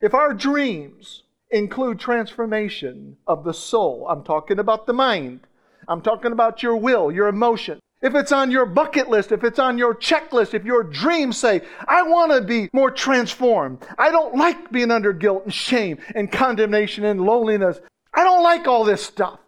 [0.00, 5.40] If our dreams include transformation of the soul, I'm talking about the mind,
[5.88, 7.80] I'm talking about your will, your emotion.
[8.02, 11.62] If it's on your bucket list, if it's on your checklist, if your dreams say,
[11.88, 13.86] I want to be more transformed.
[13.96, 17.78] I don't like being under guilt and shame and condemnation and loneliness.
[18.12, 19.40] I don't like all this stuff.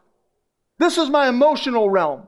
[0.79, 2.27] This is my emotional realm.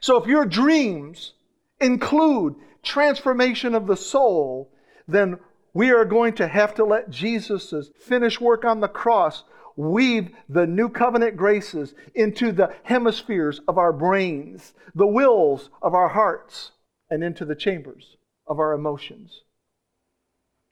[0.00, 1.32] So if your dreams
[1.80, 4.70] include transformation of the soul,
[5.06, 5.38] then
[5.72, 9.44] we are going to have to let Jesus' finished work on the cross
[9.76, 16.08] weave the new covenant graces into the hemispheres of our brains, the wills of our
[16.08, 16.72] hearts,
[17.08, 19.42] and into the chambers of our emotions.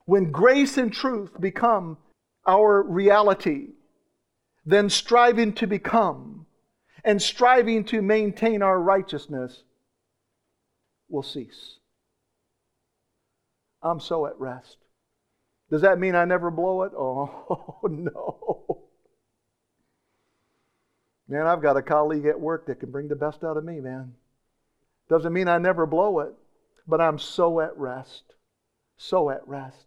[0.05, 1.99] When grace and truth become
[2.47, 3.69] our reality,
[4.65, 6.47] then striving to become
[7.05, 9.63] and striving to maintain our righteousness
[11.09, 11.77] will cease.
[13.83, 14.77] I'm so at rest.
[15.71, 16.93] Does that mean I never blow it?
[16.99, 18.79] Oh, no.
[21.29, 23.81] Man, I've got a colleague at work that can bring the best out of me,
[23.81, 24.15] man.
[25.09, 26.33] Doesn't mean I never blow it,
[26.87, 28.35] but I'm so at rest.
[28.97, 29.87] So at rest.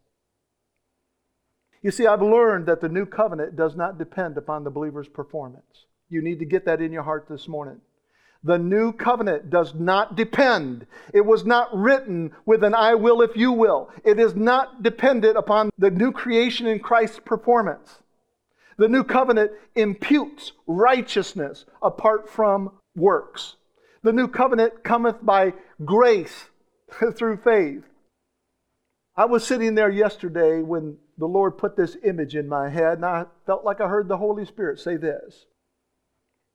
[1.82, 5.86] You see, I've learned that the new covenant does not depend upon the believer's performance.
[6.10, 7.82] You need to get that in your heart this morning.
[8.44, 10.88] The new covenant does not depend.
[11.14, 13.90] It was not written with an I will if you will.
[14.04, 18.00] It is not dependent upon the new creation in Christ's performance.
[18.78, 23.58] The new covenant imputes righteousness apart from works.
[24.02, 25.54] The new covenant cometh by
[25.86, 26.50] grace
[27.14, 27.84] through faith.
[29.16, 33.06] I was sitting there yesterday when the Lord put this image in my head, and
[33.06, 35.46] I felt like I heard the Holy Spirit say this.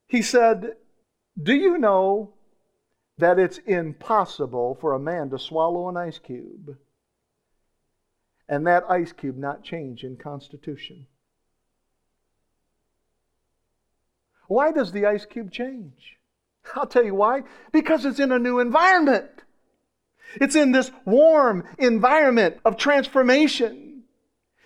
[0.09, 0.73] He said,
[1.41, 2.33] Do you know
[3.19, 6.77] that it's impossible for a man to swallow an ice cube
[8.49, 11.07] and that ice cube not change in constitution?
[14.49, 16.19] Why does the ice cube change?
[16.75, 17.43] I'll tell you why.
[17.73, 19.31] Because it's in a new environment.
[20.37, 23.96] It's in this warm environment of transformation.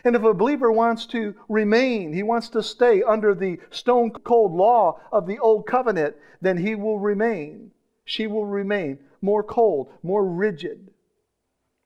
[0.04, 4.52] And if a believer wants to remain, he wants to stay under the stone cold
[4.52, 7.70] law of the old covenant, then he will remain.
[8.04, 10.90] She will remain more cold, more rigid.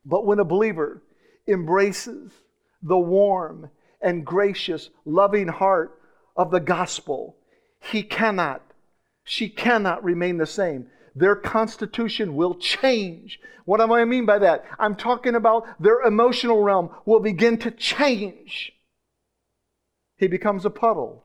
[0.05, 1.03] But when a believer
[1.47, 2.33] embraces
[2.83, 5.99] the warm and gracious, loving heart
[6.37, 7.37] of the gospel,
[7.81, 8.63] he cannot,
[9.25, 10.87] she cannot remain the same.
[11.15, 13.41] Their constitution will change.
[13.65, 14.65] What do I mean by that?
[14.79, 18.73] I'm talking about their emotional realm will begin to change.
[20.17, 21.25] He becomes a puddle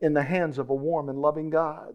[0.00, 1.94] in the hands of a warm and loving God.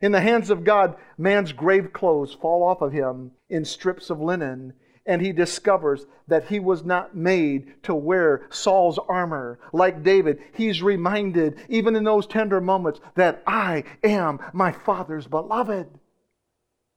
[0.00, 4.20] In the hands of God, man's grave clothes fall off of him in strips of
[4.20, 4.74] linen
[5.08, 10.38] and he discovers that he was not made to wear Saul's armor like David.
[10.52, 15.88] He's reminded, even in those tender moments, that I am my Father's beloved.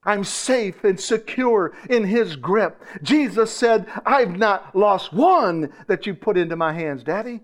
[0.04, 2.82] I'm safe and secure in his grip.
[3.04, 7.42] Jesus said, I've not lost one that you put into my hands, Daddy.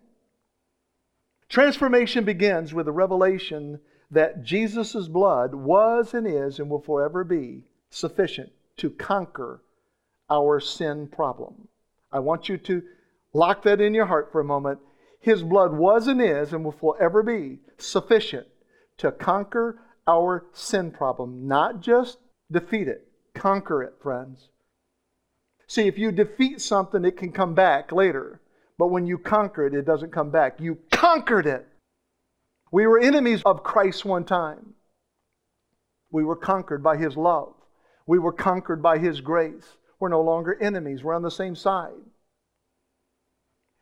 [1.49, 7.63] Transformation begins with the revelation that Jesus' blood was and is and will forever be
[7.89, 9.61] sufficient to conquer
[10.29, 11.67] our sin problem.
[12.11, 12.83] I want you to
[13.33, 14.79] lock that in your heart for a moment.
[15.19, 18.47] His blood was and is and will forever be sufficient
[18.97, 22.17] to conquer our sin problem, not just
[22.51, 24.49] defeat it, conquer it, friends.
[25.67, 28.41] See, if you defeat something, it can come back later.
[28.77, 30.59] But when you conquer it, it doesn't come back.
[30.59, 31.67] You conquered it.
[32.71, 34.75] We were enemies of Christ one time.
[36.11, 37.53] We were conquered by His love.
[38.05, 39.77] We were conquered by His grace.
[39.99, 41.93] We're no longer enemies, we're on the same side.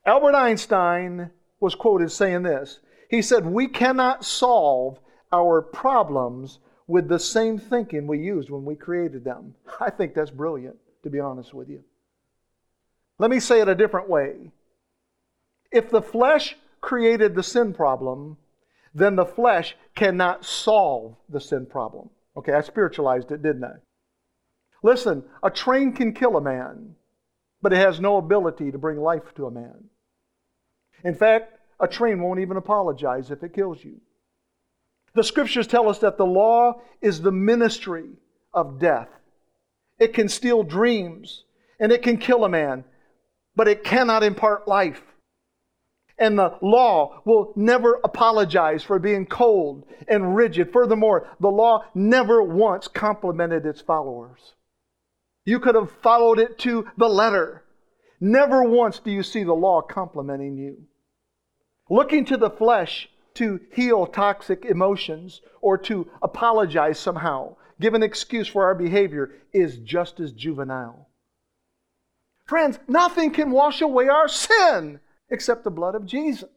[0.06, 4.99] Albert Einstein was quoted saying this He said, We cannot solve
[5.32, 9.56] our problems with the same thinking we used when we created them.
[9.80, 11.84] I think that's brilliant, to be honest with you.
[13.17, 14.52] Let me say it a different way.
[15.71, 18.38] If the flesh created the sin problem,
[18.93, 22.10] then the flesh cannot solve the sin problem.
[22.38, 23.76] Okay, I spiritualized it, didn't I?
[24.84, 26.95] Listen, a train can kill a man,
[27.62, 29.86] but it has no ability to bring life to a man.
[31.04, 34.00] In fact, a train won't even apologize if it kills you.
[35.15, 38.10] The scriptures tell us that the law is the ministry
[38.54, 39.08] of death.
[39.97, 41.45] It can steal dreams
[41.80, 42.84] and it can kill a man,
[43.56, 45.01] but it cannot impart life.
[46.17, 50.71] And the law will never apologize for being cold and rigid.
[50.71, 54.54] Furthermore, the law never once complimented its followers.
[55.45, 57.63] You could have followed it to the letter.
[58.19, 60.84] Never once do you see the law complimenting you.
[61.89, 68.48] Looking to the flesh to heal toxic emotions or to apologize somehow, give an excuse
[68.48, 71.10] for our behavior, is just as juvenile.
[72.45, 76.50] Friends, nothing can wash away our sin except the blood of Jesus.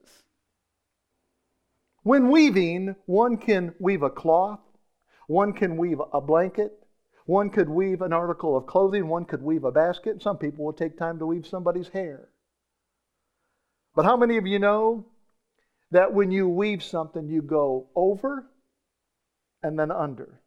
[2.02, 4.60] When weaving, one can weave a cloth,
[5.26, 6.72] one can weave a blanket,
[7.26, 10.22] one could weave an article of clothing, one could weave a basket.
[10.22, 12.28] Some people will take time to weave somebody's hair.
[13.94, 15.04] But how many of you know
[15.90, 18.46] that when you weave something, you go over
[19.62, 20.40] and then under?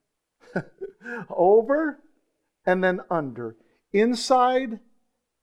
[1.30, 2.00] over
[2.66, 3.56] and then under.
[3.94, 4.80] Inside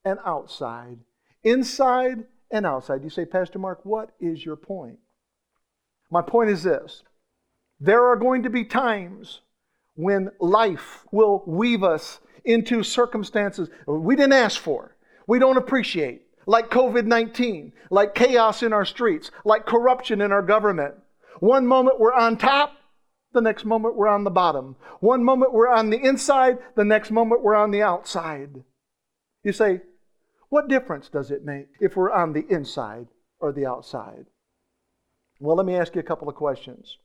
[0.05, 0.99] and outside.
[1.43, 3.03] Inside and outside.
[3.03, 4.99] You say, Pastor Mark, what is your point?
[6.09, 7.03] My point is this
[7.79, 9.41] there are going to be times
[9.95, 14.95] when life will weave us into circumstances we didn't ask for,
[15.27, 20.41] we don't appreciate, like COVID 19, like chaos in our streets, like corruption in our
[20.41, 20.95] government.
[21.41, 22.73] One moment we're on top,
[23.33, 24.75] the next moment we're on the bottom.
[24.99, 28.63] One moment we're on the inside, the next moment we're on the outside.
[29.43, 29.81] You say,
[30.49, 33.09] what difference does it make if we're on the inside
[33.39, 34.25] or the outside?
[35.39, 36.97] Well, let me ask you a couple of questions.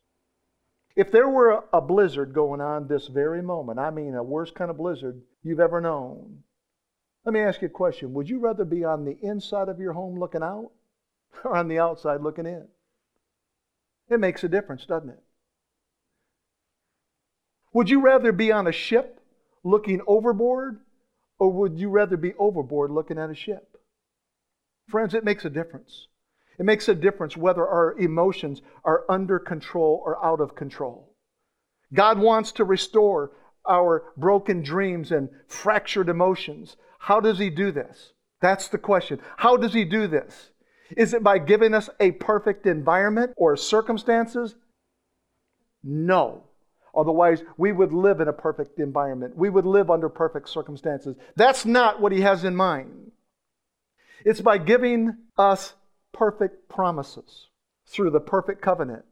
[0.96, 4.70] If there were a blizzard going on this very moment, I mean a worst kind
[4.70, 6.44] of blizzard you've ever known,
[7.24, 8.12] let me ask you a question.
[8.14, 10.70] Would you rather be on the inside of your home looking out
[11.44, 12.66] or on the outside looking in?
[14.10, 15.22] It makes a difference, doesn't it?
[17.72, 19.20] Would you rather be on a ship
[19.64, 20.80] looking overboard
[21.38, 23.76] or would you rather be overboard looking at a ship?
[24.88, 26.08] Friends, it makes a difference.
[26.58, 31.14] It makes a difference whether our emotions are under control or out of control.
[31.92, 33.32] God wants to restore
[33.68, 36.76] our broken dreams and fractured emotions.
[37.04, 38.12] How does He do this?
[38.40, 39.20] That's the question.
[39.36, 40.50] How does He do this?
[40.96, 44.54] Is it by giving us a perfect environment or circumstances?
[45.82, 46.44] No.
[46.94, 49.36] Otherwise, we would live in a perfect environment.
[49.36, 51.16] We would live under perfect circumstances.
[51.36, 53.12] That's not what He has in mind.
[54.24, 55.74] It's by giving us
[56.12, 57.48] perfect promises
[57.86, 59.04] through the perfect covenant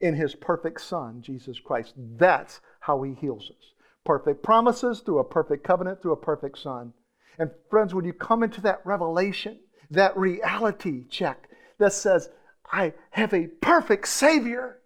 [0.00, 1.94] in his perfect Son, Jesus Christ.
[1.96, 3.72] That's how he heals us.
[4.04, 6.92] Perfect promises through a perfect covenant through a perfect Son.
[7.38, 9.58] And friends, when you come into that revelation,
[9.90, 12.30] that reality check that says,
[12.72, 14.78] I have a perfect Savior,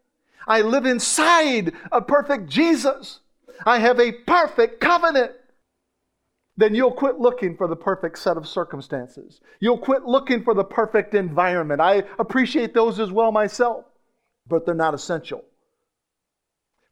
[0.47, 3.21] I live inside a perfect Jesus,
[3.67, 5.33] I have a perfect covenant
[6.59, 9.41] then you'll quit looking for the perfect set of circumstances.
[9.61, 11.81] You'll quit looking for the perfect environment.
[11.81, 13.85] I appreciate those as well myself,
[14.49, 15.45] but they're not essential.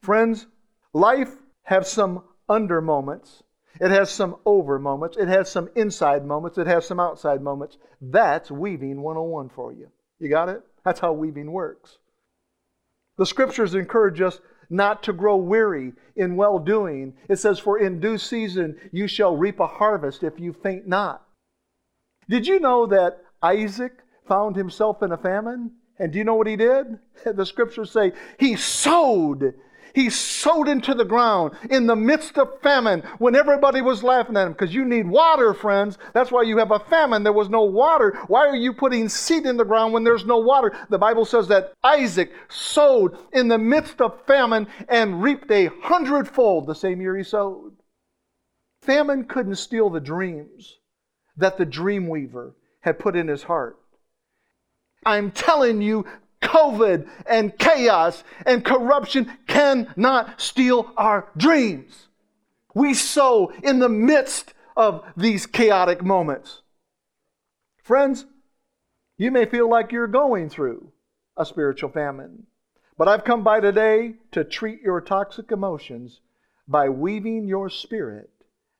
[0.01, 0.47] Friends,
[0.93, 3.43] life has some under moments.
[3.79, 5.17] It has some over moments.
[5.17, 6.57] It has some inside moments.
[6.57, 7.77] It has some outside moments.
[8.01, 9.89] That's weaving 101 for you.
[10.19, 10.61] You got it?
[10.83, 11.97] That's how weaving works.
[13.17, 17.13] The scriptures encourage us not to grow weary in well doing.
[17.29, 21.25] It says, For in due season you shall reap a harvest if you faint not.
[22.29, 25.71] Did you know that Isaac found himself in a famine?
[25.99, 26.99] And do you know what he did?
[27.25, 29.53] The scriptures say he sowed
[29.97, 34.45] he sowed into the ground in the midst of famine when everybody was laughing at
[34.45, 35.97] him because you need water, friends.
[36.13, 37.23] That's why you have a famine.
[37.23, 38.15] There was no water.
[38.27, 40.77] Why are you putting seed in the ground when there's no water?
[40.91, 46.67] The Bible says that Isaac sowed in the midst of famine and reaped a hundredfold
[46.67, 47.73] the same year he sowed.
[48.83, 50.77] Famine couldn't steal the dreams
[51.37, 53.79] that the dream weaver had put in his heart.
[55.07, 56.05] I'm telling you,
[56.41, 62.07] COVID and chaos and corruption cannot steal our dreams.
[62.73, 66.61] We sow in the midst of these chaotic moments.
[67.83, 68.25] Friends,
[69.17, 70.91] you may feel like you're going through
[71.35, 72.45] a spiritual famine,
[72.97, 76.21] but I've come by today to treat your toxic emotions
[76.67, 78.29] by weaving your spirit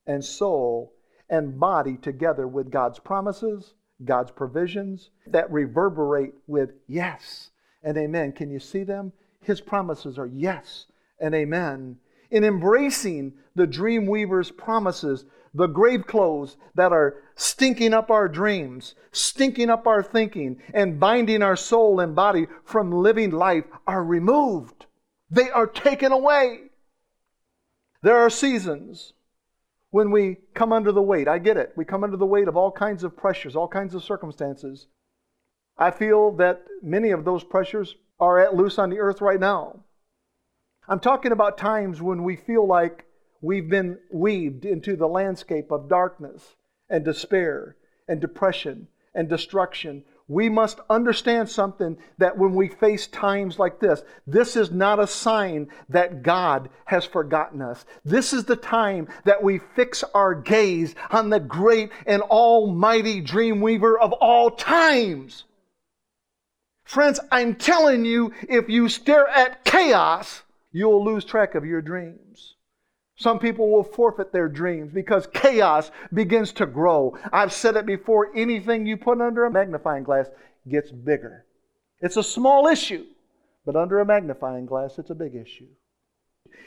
[0.06, 0.94] and soul
[1.30, 3.74] and body together with God's promises
[4.04, 7.50] God's provisions that reverberate with yes
[7.84, 8.32] and amen.
[8.32, 9.12] Can you see them?
[9.42, 10.86] His promises are yes
[11.20, 11.98] and amen.
[12.30, 18.96] In embracing the dream weaver's promises, the grave clothes that are stinking up our dreams,
[19.12, 24.86] stinking up our thinking, and binding our soul and body from living life are removed.
[25.32, 26.70] They are taken away.
[28.04, 29.14] There are seasons
[29.92, 31.28] when we come under the weight.
[31.28, 31.74] I get it.
[31.76, 34.88] We come under the weight of all kinds of pressures, all kinds of circumstances.
[35.78, 39.84] I feel that many of those pressures are at loose on the earth right now.
[40.88, 43.06] I'm talking about times when we feel like
[43.42, 46.56] we've been weaved into the landscape of darkness
[46.90, 47.76] and despair
[48.08, 50.04] and depression and destruction.
[50.30, 55.08] We must understand something that when we face times like this, this is not a
[55.08, 57.86] sign that God has forgotten us.
[58.04, 63.62] This is the time that we fix our gaze on the great and almighty dream
[63.62, 65.46] weaver of all times.
[66.84, 72.57] Friends, I'm telling you, if you stare at chaos, you'll lose track of your dreams.
[73.18, 77.18] Some people will forfeit their dreams because chaos begins to grow.
[77.34, 80.28] I've said it before anything you put under a magnifying glass
[80.70, 81.46] gets bigger.
[82.00, 83.06] It's a small issue,
[83.66, 85.68] but under a magnifying glass, it's a big issue.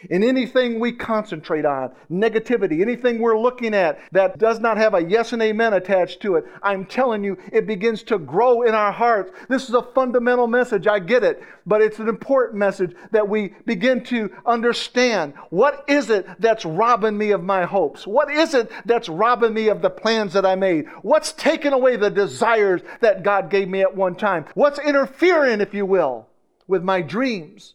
[0.09, 5.05] In anything we concentrate on, negativity, anything we're looking at that does not have a
[5.05, 8.93] yes and amen attached to it, I'm telling you, it begins to grow in our
[8.93, 9.33] hearts.
[9.49, 13.55] This is a fundamental message, I get it, but it's an important message that we
[13.66, 15.35] begin to understand.
[15.51, 18.07] What is it that's robbing me of my hopes?
[18.07, 20.87] What is it that's robbing me of the plans that I made?
[21.03, 24.47] What's taking away the desires that God gave me at one time?
[24.55, 26.26] What's interfering, if you will,
[26.66, 27.74] with my dreams?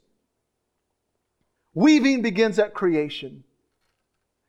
[1.75, 3.43] Weaving begins at creation.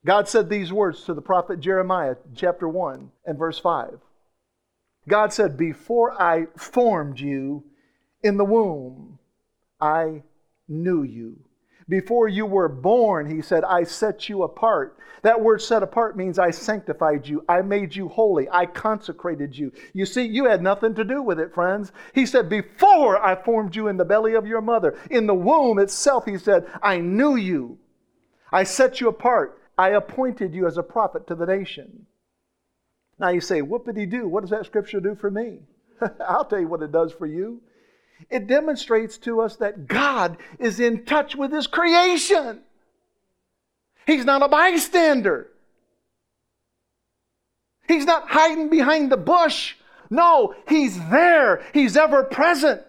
[0.07, 3.99] God said these words to the prophet Jeremiah, chapter 1 and verse 5.
[5.09, 7.65] God said, Before I formed you
[8.23, 9.19] in the womb,
[9.81, 10.23] I
[10.69, 11.46] knew you.
[11.89, 14.99] Before you were born, he said, I set you apart.
[15.23, 17.45] That word set apart means I sanctified you.
[17.49, 18.49] I made you holy.
[18.51, 19.73] I consecrated you.
[19.93, 21.93] You see, you had nothing to do with it, friends.
[22.13, 25.79] He said, Before I formed you in the belly of your mother, in the womb
[25.79, 27.79] itself, he said, I knew you.
[28.53, 29.61] I set you apart.
[29.79, 32.07] I appointed you as a prophet to the nation.
[33.19, 34.29] Now you say, What did he do?
[34.29, 35.61] What does that scripture do for me?
[36.27, 37.63] I'll tell you what it does for you.
[38.31, 42.61] It demonstrates to us that God is in touch with His creation.
[44.07, 45.49] He's not a bystander.
[47.87, 49.75] He's not hiding behind the bush.
[50.11, 51.63] No, He's there.
[51.73, 52.83] He's ever present.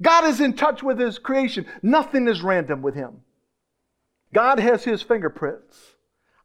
[0.00, 1.66] God is in touch with His creation.
[1.82, 3.22] Nothing is random with Him.
[4.32, 5.94] God has His fingerprints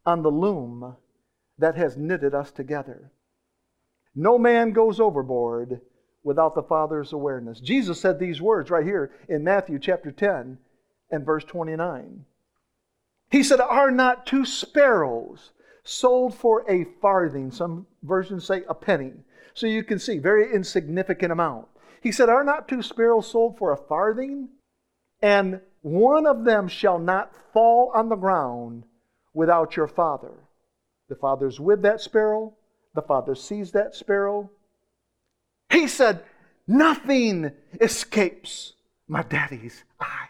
[0.06, 0.96] on the loom
[1.58, 3.12] that has knitted us together.
[4.16, 5.82] No man goes overboard
[6.24, 7.60] without the Father's awareness.
[7.60, 10.58] Jesus said these words right here in Matthew chapter 10
[11.12, 12.26] and verse 29.
[13.30, 15.52] He said, Are not two sparrows
[15.84, 17.52] sold for a farthing?
[17.52, 19.14] Some versions say a penny.
[19.54, 21.68] So you can see, very insignificant amount.
[22.02, 24.50] He said, Are not two sparrows sold for a farthing?
[25.22, 28.84] And one of them shall not fall on the ground
[29.34, 30.34] without your Father.
[31.10, 32.56] The Father's with that sparrow.
[32.96, 34.50] The Father sees that sparrow.
[35.70, 36.24] He said,
[36.68, 37.52] Nothing
[37.82, 38.74] escapes
[39.08, 40.30] my daddy's eyes.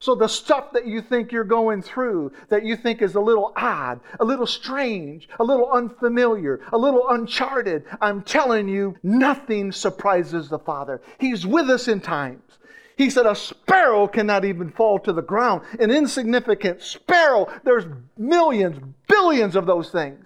[0.00, 3.52] So, the stuff that you think you're going through, that you think is a little
[3.54, 10.48] odd, a little strange, a little unfamiliar, a little uncharted, I'm telling you, nothing surprises
[10.48, 11.00] the Father.
[11.20, 12.58] He's with us in times.
[12.96, 15.62] He said, A sparrow cannot even fall to the ground.
[15.78, 17.86] An insignificant sparrow, there's
[18.18, 20.24] millions, billions of those things.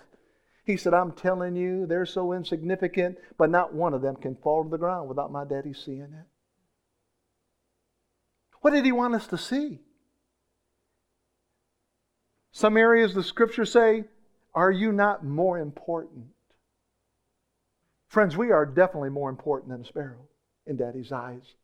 [0.67, 4.65] He said, I'm telling you, they're so insignificant, but not one of them can fall
[4.65, 6.27] to the ground without my daddy seeing it.
[8.63, 9.79] What did he want us to see?
[12.51, 14.07] Some areas the scriptures say,
[14.57, 16.27] Are you not more important?
[18.09, 20.27] Friends, we are definitely more important than a sparrow
[20.67, 21.55] in daddy's eyes.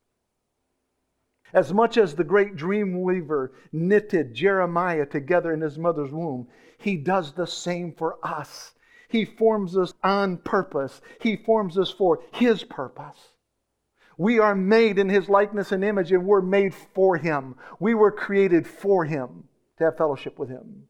[1.52, 6.46] As much as the great dream weaver knitted Jeremiah together in his mother's womb,
[6.78, 8.71] he does the same for us.
[9.12, 13.32] He forms us on purpose, He forms us for His purpose.
[14.16, 17.56] We are made in His likeness and image, and we're made for Him.
[17.78, 19.44] We were created for Him
[19.76, 20.84] to have fellowship with Him.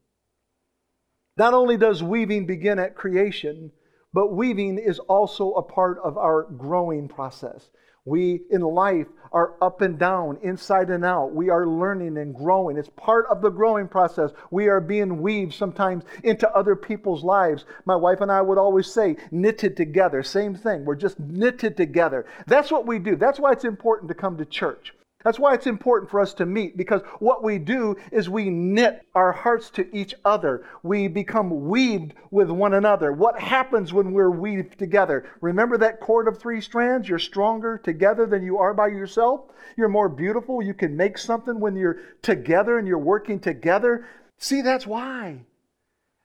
[1.35, 3.73] Not only does weaving begin at creation,
[4.13, 7.71] but weaving is also a part of our growing process.
[8.05, 11.33] We in life are up and down, inside and out.
[11.33, 12.77] We are learning and growing.
[12.77, 14.31] It's part of the growing process.
[14.51, 17.65] We are being weaved sometimes into other people's lives.
[17.85, 20.21] My wife and I would always say, knitted together.
[20.21, 20.85] Same thing.
[20.85, 22.25] We're just knitted together.
[22.45, 23.15] That's what we do.
[23.15, 24.93] That's why it's important to come to church.
[25.23, 29.05] That's why it's important for us to meet because what we do is we knit
[29.15, 30.65] our hearts to each other.
[30.83, 33.13] We become weaved with one another.
[33.13, 35.25] What happens when we're weaved together?
[35.39, 37.07] Remember that cord of three strands?
[37.07, 39.45] You're stronger together than you are by yourself.
[39.77, 40.61] You're more beautiful.
[40.61, 44.05] You can make something when you're together and you're working together.
[44.37, 45.45] See, that's why.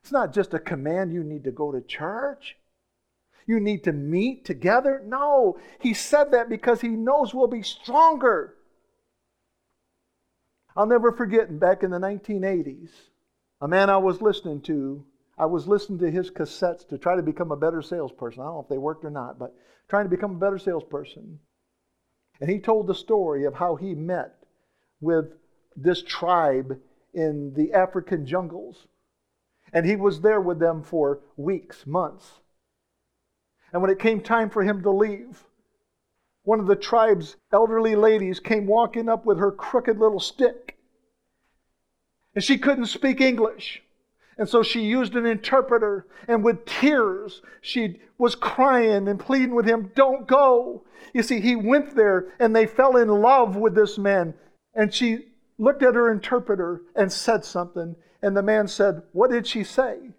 [0.02, 2.56] It's not just a command you need to go to church.
[3.46, 5.02] You need to meet together.
[5.06, 8.54] No, he said that because he knows we'll be stronger.
[10.78, 12.90] I'll never forget back in the 1980s,
[13.60, 15.04] a man I was listening to,
[15.36, 18.42] I was listening to his cassettes to try to become a better salesperson.
[18.42, 19.56] I don't know if they worked or not, but
[19.88, 21.40] trying to become a better salesperson.
[22.40, 24.36] And he told the story of how he met
[25.00, 25.32] with
[25.74, 26.78] this tribe
[27.12, 28.86] in the African jungles.
[29.72, 32.38] And he was there with them for weeks, months.
[33.72, 35.42] And when it came time for him to leave,
[36.48, 40.78] one of the tribe's elderly ladies came walking up with her crooked little stick.
[42.34, 43.82] And she couldn't speak English.
[44.38, 49.66] And so she used an interpreter, and with tears, she was crying and pleading with
[49.66, 50.84] him, Don't go.
[51.12, 54.32] You see, he went there, and they fell in love with this man.
[54.74, 55.26] And she
[55.58, 57.94] looked at her interpreter and said something.
[58.22, 60.12] And the man said, What did she say?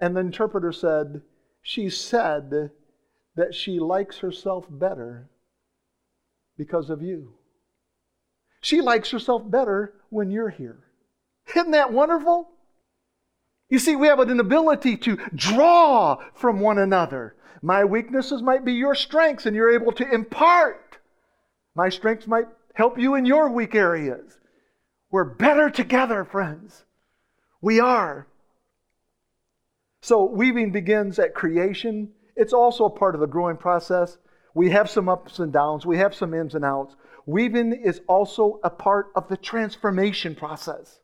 [0.00, 1.22] And the interpreter said,
[1.62, 2.72] She said
[3.36, 5.28] that she likes herself better
[6.56, 7.34] because of you.
[8.60, 10.84] She likes herself better when you're here.
[11.54, 12.48] Isn't that wonderful?
[13.68, 17.36] You see, we have an ability to draw from one another.
[17.62, 20.98] My weaknesses might be your strengths, and you're able to impart.
[21.74, 24.38] My strengths might help you in your weak areas.
[25.10, 26.84] We're better together, friends.
[27.60, 28.26] We are.
[30.02, 32.12] So, weaving begins at creation.
[32.36, 34.18] It's also a part of the growing process.
[34.54, 36.96] We have some ups and downs, we have some ins and outs.
[37.26, 41.00] Weaving is also a part of the transformation process.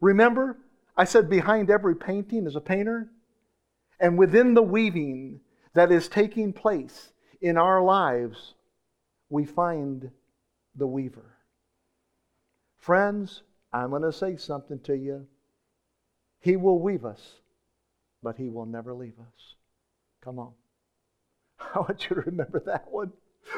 [0.00, 0.58] Remember,
[0.96, 3.10] I said behind every painting is a painter.
[4.00, 5.40] And within the weaving
[5.74, 8.54] that is taking place in our lives,
[9.28, 10.10] we find
[10.76, 11.36] the weaver.
[12.78, 13.42] Friends,
[13.72, 15.26] I'm going to say something to you.
[16.40, 17.40] He will weave us,
[18.22, 19.53] but He will never leave us.
[20.24, 20.52] Come on.
[21.74, 23.12] I want you to remember that one.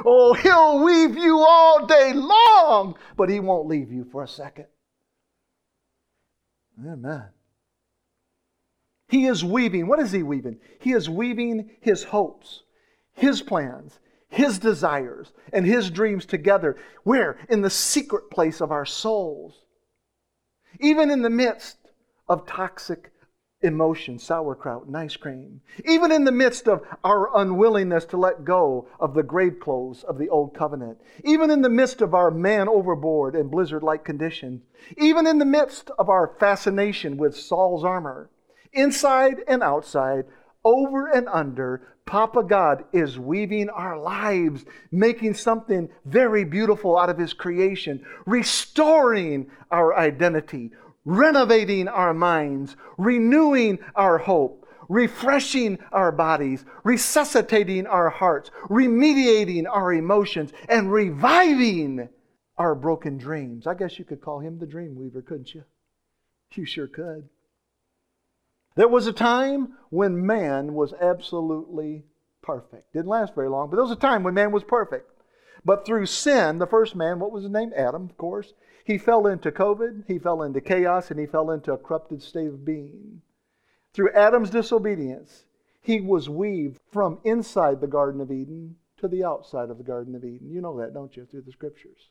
[0.05, 4.67] Oh, He'll weave you all day long, but He won't leave you for a second.
[6.85, 7.27] Amen.
[9.09, 9.87] He is weaving.
[9.87, 10.59] What is he weaving?
[10.81, 12.65] He is weaving his hopes,
[13.15, 13.99] his plans,
[14.29, 16.77] his desires, and his dreams together.
[17.05, 17.39] Where?
[17.49, 19.63] In the secret place of our souls.
[20.81, 21.79] Even in the midst
[22.29, 23.13] of toxic
[23.67, 25.61] emotion, sauerkraut, and ice cream.
[25.85, 30.17] Even in the midst of our unwillingness to let go of the grave clothes of
[30.17, 30.99] the old covenant.
[31.25, 34.63] Even in the midst of our man overboard and blizzard like conditions.
[34.97, 38.31] Even in the midst of our fascination with Saul's armor.
[38.73, 40.25] Inside and outside,
[40.65, 47.19] over and under, Papa God is weaving our lives, making something very beautiful out of
[47.19, 50.71] His creation, restoring our identity,
[51.07, 60.53] renovating our minds, renewing our hope, refreshing our bodies, resuscitating our hearts, remediating our emotions,
[60.69, 62.09] and reviving
[62.59, 63.67] our broken dreams.
[63.67, 65.65] I guess you could call him the dream weaver, couldn't you?
[66.55, 67.29] You sure could.
[68.77, 72.05] There was a time when man was absolutely
[72.43, 72.93] perfect.
[72.93, 75.11] Didn't last very long, but there was a time when man was perfect.
[75.65, 77.73] But through sin, the first man, what was his name?
[77.77, 78.55] Adam, of course.
[78.87, 82.47] He fell into COVID, he fell into chaos, and he fell into a corrupted state
[82.47, 83.21] of being.
[83.93, 85.45] Through Adam's disobedience,
[85.81, 90.15] he was weaved from inside the Garden of Eden to the outside of the Garden
[90.15, 90.53] of Eden.
[90.53, 92.11] You know that, don't you, through the scriptures?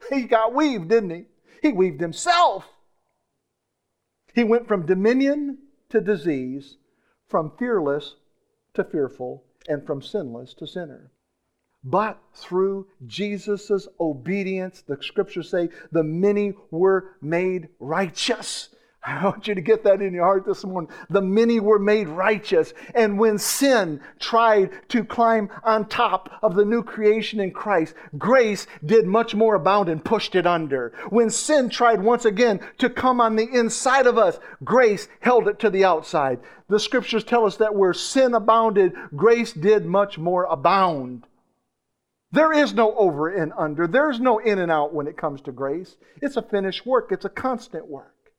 [0.10, 1.26] He got weaved, didn't he?
[1.60, 2.64] He weaved himself.
[4.34, 5.58] He went from dominion
[5.90, 6.78] to disease,
[7.26, 8.16] from fearless
[8.72, 11.12] to fearful, and from sinless to sinner.
[11.84, 18.70] But through Jesus' obedience, the scriptures say, the many were made righteous.
[19.06, 20.90] I want you to get that in your heart this morning.
[21.10, 22.72] The many were made righteous.
[22.94, 28.66] And when sin tried to climb on top of the new creation in Christ, grace
[28.82, 30.94] did much more abound and pushed it under.
[31.10, 35.58] When sin tried once again to come on the inside of us, grace held it
[35.58, 36.40] to the outside.
[36.68, 41.26] The scriptures tell us that where sin abounded, grace did much more abound.
[42.34, 43.86] There is no over and under.
[43.86, 45.96] There's no in and out when it comes to grace.
[46.20, 48.32] It's a finished work, it's a constant work.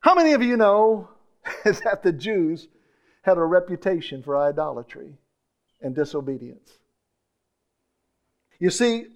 [0.00, 1.08] How many of you know
[1.64, 2.66] that the Jews
[3.22, 5.18] had a reputation for idolatry
[5.80, 6.78] and disobedience?
[8.58, 9.06] You see,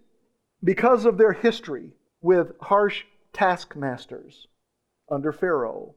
[0.62, 1.90] because of their history
[2.20, 3.02] with harsh
[3.32, 4.46] taskmasters
[5.10, 5.96] under Pharaoh,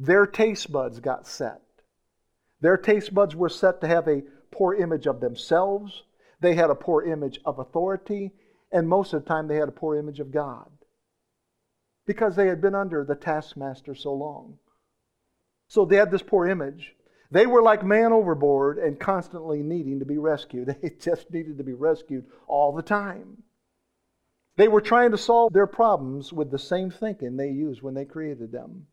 [0.00, 1.62] their taste buds got set.
[2.60, 4.24] Their taste buds were set to have a
[4.56, 6.04] poor image of themselves,
[6.40, 8.32] they had a poor image of authority,
[8.72, 10.70] and most of the time they had a poor image of God
[12.06, 14.58] because they had been under the taskmaster so long.
[15.68, 16.94] So they had this poor image.
[17.30, 20.68] They were like man overboard and constantly needing to be rescued.
[20.80, 23.42] They just needed to be rescued all the time.
[24.56, 28.04] They were trying to solve their problems with the same thinking they used when they
[28.04, 28.86] created them.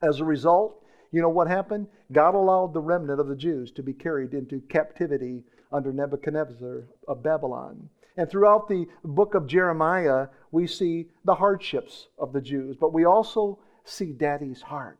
[0.00, 0.81] As a result,
[1.12, 1.86] you know what happened?
[2.10, 7.22] God allowed the remnant of the Jews to be carried into captivity under Nebuchadnezzar of
[7.22, 7.88] Babylon.
[8.16, 13.04] And throughout the book of Jeremiah, we see the hardships of the Jews, but we
[13.04, 14.98] also see daddy's heart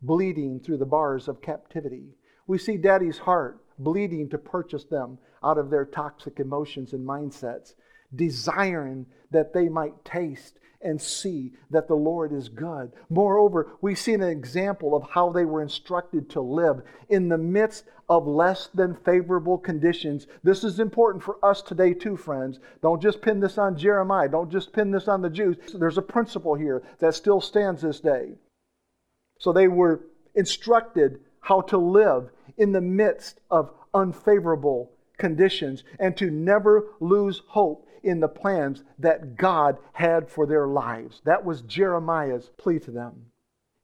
[0.00, 2.14] bleeding through the bars of captivity.
[2.46, 7.74] We see daddy's heart bleeding to purchase them out of their toxic emotions and mindsets,
[8.14, 12.92] desiring that they might taste and see that the Lord is good.
[13.10, 17.84] Moreover, we see an example of how they were instructed to live in the midst
[18.08, 20.26] of less than favorable conditions.
[20.42, 22.58] This is important for us today, too, friends.
[22.80, 25.56] Don't just pin this on Jeremiah, don't just pin this on the Jews.
[25.74, 28.34] There's a principle here that still stands this day.
[29.38, 36.30] So they were instructed how to live in the midst of unfavorable conditions and to
[36.30, 41.20] never lose hope in the plans that God had for their lives.
[41.24, 43.26] That was Jeremiah's plea to them.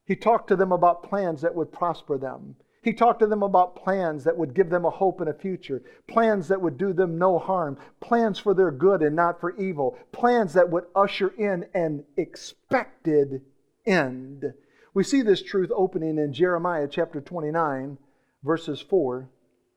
[0.05, 2.55] He talked to them about plans that would prosper them.
[2.83, 5.81] He talked to them about plans that would give them a hope and a future,
[6.07, 9.97] plans that would do them no harm, plans for their good and not for evil,
[10.11, 13.41] plans that would usher in an expected
[13.87, 14.53] end.
[14.93, 17.97] We see this truth opening in Jeremiah chapter 29,
[18.43, 19.29] verses 4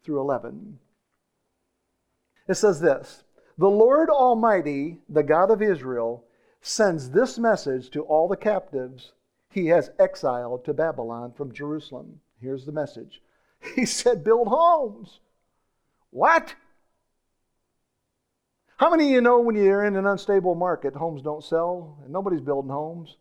[0.05, 0.78] through 11.
[2.47, 3.24] It says this
[3.59, 6.24] The Lord Almighty, the God of Israel,
[6.61, 9.12] sends this message to all the captives
[9.50, 12.20] he has exiled to Babylon from Jerusalem.
[12.40, 13.20] Here's the message
[13.74, 15.18] He said, Build homes.
[16.11, 16.54] What?
[18.76, 22.12] How many of you know when you're in an unstable market, homes don't sell and
[22.12, 23.16] nobody's building homes?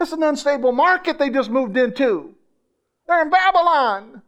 [0.00, 2.34] It's an unstable market they just moved into.
[3.06, 4.22] They're in Babylon.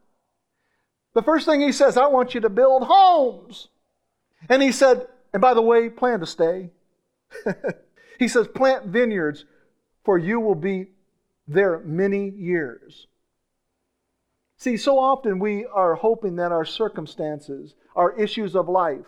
[1.15, 3.69] The first thing he says, I want you to build homes.
[4.49, 6.71] And he said, and by the way, plan to stay.
[8.19, 9.45] he says, plant vineyards,
[10.05, 10.89] for you will be
[11.49, 13.07] there many years.
[14.59, 19.07] See, so often we are hoping that our circumstances, our issues of life,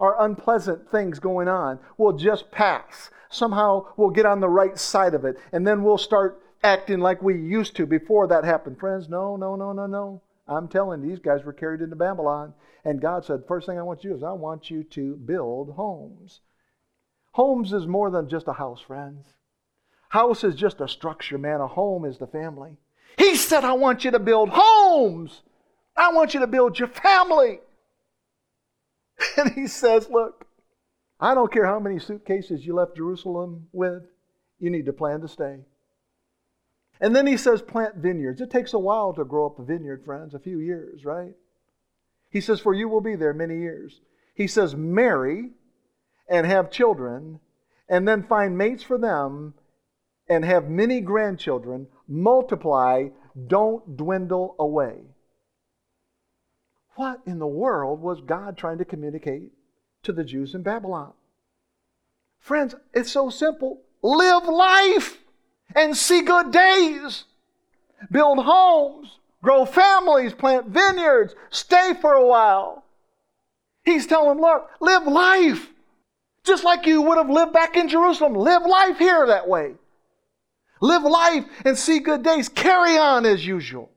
[0.00, 3.10] our unpleasant things going on will just pass.
[3.28, 7.22] Somehow we'll get on the right side of it, and then we'll start acting like
[7.22, 8.78] we used to before that happened.
[8.78, 10.22] Friends, no, no, no, no, no.
[10.48, 12.54] I'm telling you, these guys were carried into Babylon.
[12.84, 16.40] And God said, First thing I want you is I want you to build homes.
[17.32, 19.26] Homes is more than just a house, friends.
[20.08, 21.60] House is just a structure, man.
[21.60, 22.76] A home is the family.
[23.18, 25.42] He said, I want you to build homes.
[25.96, 27.60] I want you to build your family.
[29.38, 30.46] And he says, Look,
[31.18, 34.02] I don't care how many suitcases you left Jerusalem with,
[34.58, 35.60] you need to plan to stay.
[37.00, 38.40] And then he says, plant vineyards.
[38.40, 41.34] It takes a while to grow up a vineyard, friends, a few years, right?
[42.30, 44.00] He says, for you will be there many years.
[44.34, 45.50] He says, marry
[46.28, 47.40] and have children,
[47.88, 49.54] and then find mates for them
[50.28, 51.86] and have many grandchildren.
[52.08, 53.08] Multiply,
[53.46, 55.02] don't dwindle away.
[56.96, 59.52] What in the world was God trying to communicate
[60.02, 61.12] to the Jews in Babylon?
[62.40, 63.82] Friends, it's so simple.
[64.02, 65.22] Live life
[65.76, 67.24] and see good days.
[68.10, 72.84] Build homes, grow families, plant vineyards, stay for a while.
[73.84, 75.70] He's telling look, live life.
[76.42, 78.34] Just like you would have lived back in Jerusalem.
[78.34, 79.74] Live life here that way.
[80.80, 82.48] Live life and see good days.
[82.48, 83.90] Carry on as usual.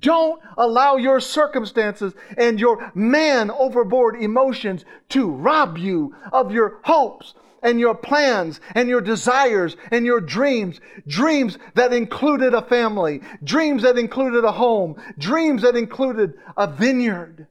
[0.00, 7.34] Don't allow your circumstances and your man overboard emotions to rob you of your hopes
[7.62, 10.80] and your plans and your desires and your dreams.
[11.06, 17.46] Dreams that included a family, dreams that included a home, dreams that included a vineyard.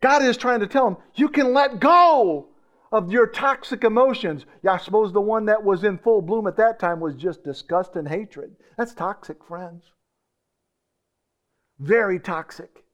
[0.00, 2.48] God is trying to tell them, you can let go
[2.92, 4.46] of your toxic emotions.
[4.62, 7.44] Yeah, I suppose the one that was in full bloom at that time was just
[7.44, 8.56] disgust and hatred.
[8.76, 9.84] That's toxic, friends.
[11.78, 12.84] Very toxic.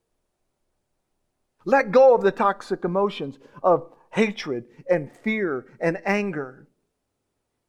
[1.65, 6.69] Let go of the toxic emotions of hatred and fear and anger.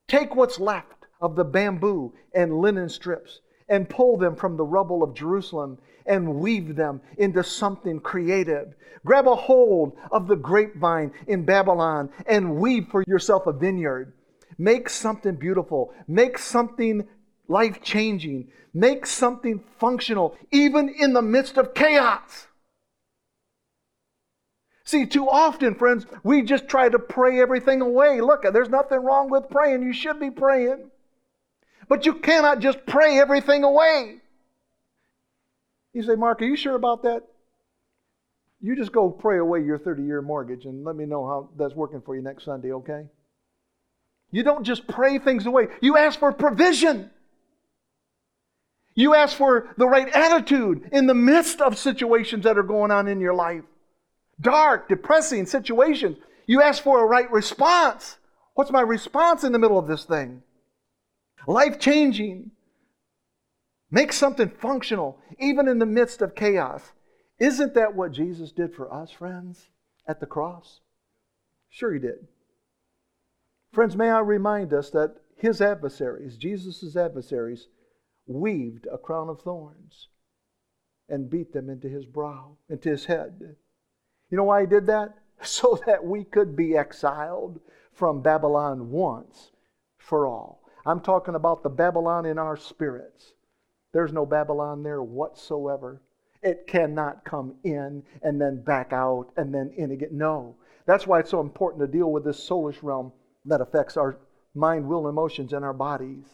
[0.08, 5.02] Take what's left of the bamboo and linen strips and pull them from the rubble
[5.02, 8.76] of Jerusalem and weave them into something creative.
[9.04, 14.14] Grab a hold of the grapevine in Babylon and weave for yourself a vineyard.
[14.60, 15.96] Make something beautiful.
[16.08, 17.08] Make something
[17.48, 18.50] life changing.
[18.72, 22.48] Make something functional, even in the midst of chaos.
[24.86, 28.22] See, too often, friends, we just try to pray everything away.
[28.22, 29.82] Look, there's nothing wrong with praying.
[29.82, 30.92] You should be praying.
[31.90, 34.18] But you cannot just pray everything away.
[35.94, 37.24] You say, Mark, are you sure about that?
[38.62, 41.76] You just go pray away your 30 year mortgage and let me know how that's
[41.76, 43.06] working for you next Sunday, okay?
[44.32, 47.10] You don't just pray things away, you ask for provision.
[48.94, 53.08] You ask for the right attitude in the midst of situations that are going on
[53.08, 53.64] in your life.
[54.40, 56.18] Dark, depressing situations.
[56.46, 58.18] You ask for a right response.
[58.54, 60.44] What's my response in the middle of this thing?
[61.48, 62.52] Life changing.
[63.92, 66.92] Make something functional, even in the midst of chaos.
[67.40, 69.68] Isn't that what Jesus did for us, friends,
[70.08, 70.80] at the cross?
[71.70, 72.28] Sure, he did.
[73.74, 77.68] Friends, may I remind us that his adversaries, Jesus' adversaries,
[78.26, 80.08] weaved a crown of thorns
[81.10, 83.58] and beat them into his brow, into his head.
[84.30, 85.14] You know why he did that?
[85.44, 87.60] So that we could be exiled
[87.92, 89.52] from Babylon once
[89.98, 90.64] for all.
[90.86, 93.34] I'm talking about the Babylon in our spirits.
[93.92, 96.02] There's no Babylon there whatsoever.
[96.42, 100.10] It cannot come in and then back out and then in again.
[100.14, 100.56] No.
[100.86, 103.12] That's why it's so important to deal with this soulish realm
[103.46, 104.18] that affects our
[104.54, 106.26] mind, will, and emotions and our bodies.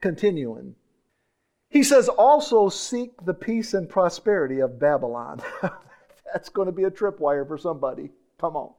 [0.00, 0.74] Continuing.
[1.68, 5.42] He says, also seek the peace and prosperity of Babylon.
[6.32, 8.10] That's going to be a tripwire for somebody.
[8.40, 8.72] Come on.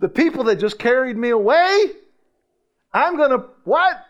[0.00, 1.86] The people that just carried me away,
[2.92, 4.04] I'm going to, what?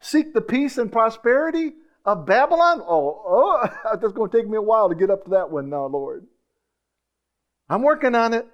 [0.00, 1.72] Seek the peace and prosperity
[2.04, 2.82] of Babylon?
[2.82, 3.68] Oh, oh,
[4.00, 6.26] that's going to take me a while to get up to that one now, Lord.
[7.68, 8.46] I'm working on it.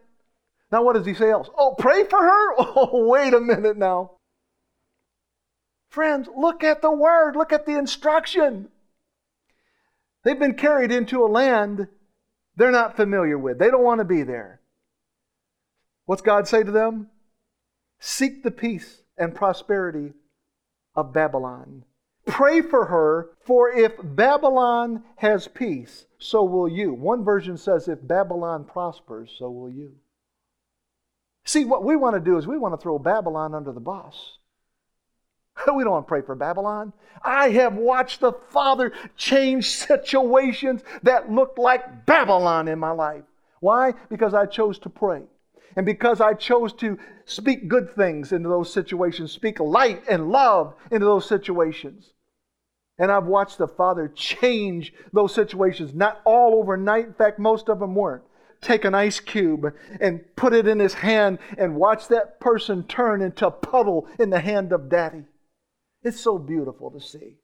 [0.70, 1.48] Now, what does he say else?
[1.56, 2.54] Oh, pray for her?
[2.58, 4.12] Oh, wait a minute now.
[5.90, 8.68] Friends, look at the word, look at the instruction.
[10.22, 11.88] They've been carried into a land
[12.58, 14.60] they're not familiar with, they don't want to be there.
[16.06, 17.08] What's God say to them?
[18.00, 20.12] Seek the peace and prosperity
[20.94, 21.84] of Babylon.
[22.26, 26.92] Pray for her, for if Babylon has peace, so will you.
[26.92, 29.92] One version says, if Babylon prospers, so will you.
[31.44, 34.37] See, what we want to do is we want to throw Babylon under the bus.
[35.74, 36.92] We don't want to pray for Babylon.
[37.22, 43.24] I have watched the Father change situations that looked like Babylon in my life.
[43.60, 43.94] Why?
[44.08, 45.22] Because I chose to pray.
[45.76, 50.74] And because I chose to speak good things into those situations, speak light and love
[50.90, 52.12] into those situations.
[52.98, 57.06] And I've watched the Father change those situations, not all overnight.
[57.06, 58.24] In fact, most of them weren't.
[58.60, 63.22] Take an ice cube and put it in his hand and watch that person turn
[63.22, 65.24] into a puddle in the hand of daddy.
[66.02, 67.38] It's so beautiful to see.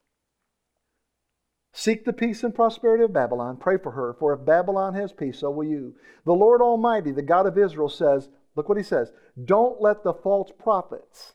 [1.73, 3.57] Seek the peace and prosperity of Babylon.
[3.57, 5.95] Pray for her, for if Babylon has peace, so will you.
[6.25, 9.11] The Lord Almighty, the God of Israel, says, Look what he says.
[9.45, 11.35] Don't let the false prophets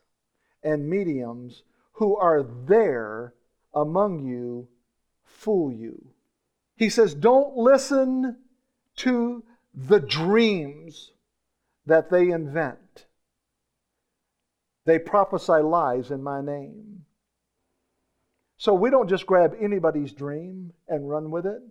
[0.64, 1.64] and mediums
[1.94, 3.34] who are there
[3.74, 4.70] among you
[5.26, 6.12] fool you.
[6.78, 8.38] He says, Don't listen
[8.98, 9.44] to
[9.74, 11.12] the dreams
[11.86, 13.08] that they invent.
[14.86, 17.06] They prophesy lies in my name.
[18.60, 21.62] So we don't just grab anybody's dream and run with it.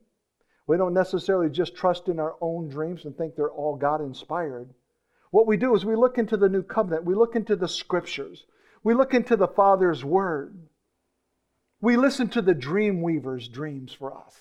[0.67, 4.71] We don't necessarily just trust in our own dreams and think they're all God inspired.
[5.31, 8.47] What we do is we look into the new covenant, we look into the scriptures,
[8.83, 10.57] we look into the Father's word.
[11.81, 14.35] We listen to the dream weaver's dreams for us.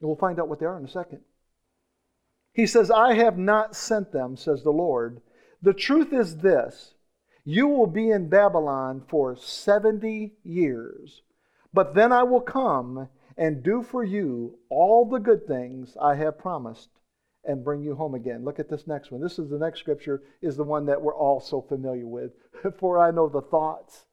[0.00, 1.22] And we'll find out what they are in a second.
[2.52, 5.20] He says, I have not sent them, says the Lord.
[5.60, 6.94] The truth is this
[7.48, 11.22] you will be in Babylon for 70 years,
[11.72, 16.40] but then I will come and do for you all the good things I have
[16.40, 16.88] promised
[17.44, 18.44] and bring you home again.
[18.44, 19.20] Look at this next one.
[19.20, 22.32] This is the next scripture is the one that we're all so familiar with.
[22.80, 24.06] for I know the thoughts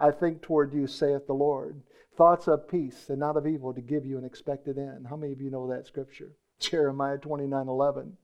[0.00, 1.82] I think toward you, saith the Lord.
[2.16, 5.08] Thoughts of peace and not of evil to give you an expected end.
[5.10, 6.32] How many of you know that scripture?
[6.58, 8.16] Jeremiah 29 11.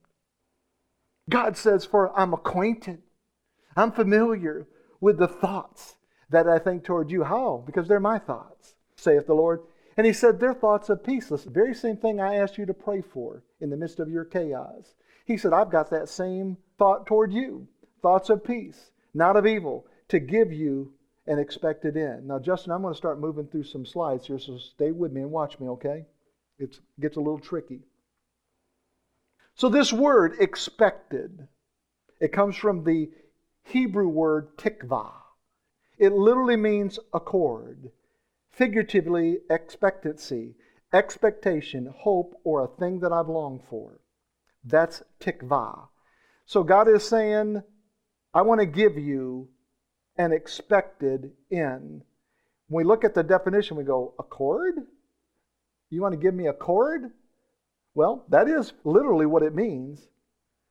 [1.29, 3.03] God says, For I'm acquainted
[3.77, 4.67] I'm familiar
[5.01, 5.97] with the thoughts
[6.31, 7.25] that I think toward you.
[7.25, 7.63] How?
[7.67, 9.61] Because they're my thoughts, saith the Lord.
[9.97, 11.29] And he said, They're thoughts of peace.
[11.29, 14.25] The very same thing I asked you to pray for in the midst of your
[14.25, 14.95] chaos.
[15.25, 17.69] He said, I've got that same thought toward you
[18.05, 20.93] thoughts of peace, not of evil, to give you
[21.27, 22.29] an expected end.
[22.29, 25.23] Now, Justin, I'm going to start moving through some slides here, so stay with me
[25.23, 26.05] and watch me, okay?
[26.59, 27.81] It gets a little tricky.
[29.55, 31.49] So, this word, expected,
[32.21, 33.11] it comes from the
[33.65, 35.13] Hebrew word tikva.
[35.99, 37.91] It literally means accord,
[38.51, 40.55] figuratively, expectancy,
[40.93, 44.01] expectation, hope, or a thing that I've longed for.
[44.65, 45.89] That's tikva.
[46.47, 47.63] So God is saying,
[48.33, 49.49] I want to give you
[50.17, 52.03] an expected end.
[52.69, 54.75] When we look at the definition, we go, accord?
[55.91, 57.13] You want to give me a cord?
[57.95, 60.09] Well, that is literally what it means.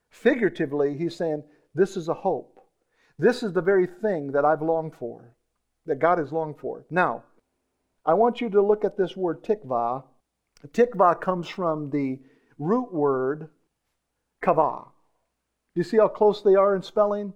[0.09, 2.53] Figuratively, he's saying, this is a hope.
[3.18, 5.36] This is the very thing that I've longed for,
[5.86, 6.86] that God has longed for.
[6.89, 7.24] Now,
[8.05, 10.03] I want you to look at this word tikva.
[10.68, 12.20] Tikva comes from the
[12.57, 13.49] root word
[14.41, 14.86] kava.
[15.74, 17.34] Do you see how close they are in spelling?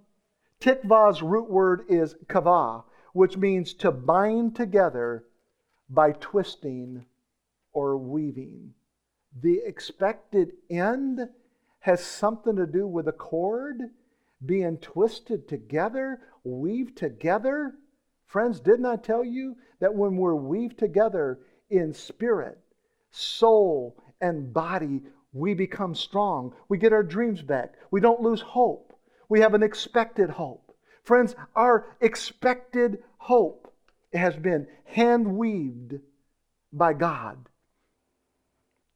[0.60, 5.26] Tikva's root word is kava, which means to bind together
[5.90, 7.06] by twisting
[7.72, 8.74] or weaving.
[9.42, 11.30] The expected end
[11.80, 13.92] has something to do with a cord
[14.46, 17.74] being twisted together, weaved together.
[18.28, 22.60] Friends, didn't I tell you that when we're weaved together in spirit,
[23.12, 25.02] soul, and body,
[25.34, 26.54] we become strong.
[26.70, 27.76] We get our dreams back.
[27.92, 28.94] We don't lose hope.
[29.30, 30.76] We have an expected hope.
[31.04, 33.74] Friends, our expected hope
[34.14, 35.96] has been hand weaved
[36.72, 37.50] by God.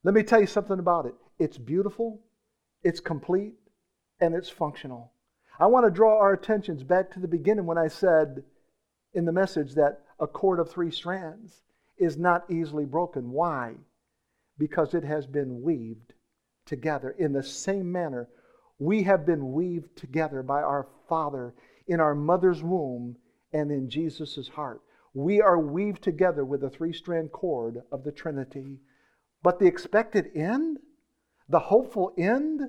[0.04, 1.16] Let me tell you something about it.
[1.38, 2.22] It's beautiful,
[2.84, 3.54] it's complete,
[4.20, 5.12] and it's functional.
[5.62, 8.44] I want to draw our attentions back to the beginning when I said
[9.14, 11.62] in the message that a cord of three strands
[12.00, 13.30] is not easily broken.
[13.30, 13.76] Why?
[14.58, 16.16] Because it has been weaved
[16.66, 18.28] together in the same manner.
[18.80, 21.54] We have been weaved together by our Father
[21.86, 23.18] in our mother's womb
[23.54, 24.82] and in Jesus' heart.
[25.14, 28.80] We are weaved together with the three strand cord of the Trinity.
[29.44, 30.80] But the expected end,
[31.48, 32.62] the hopeful end,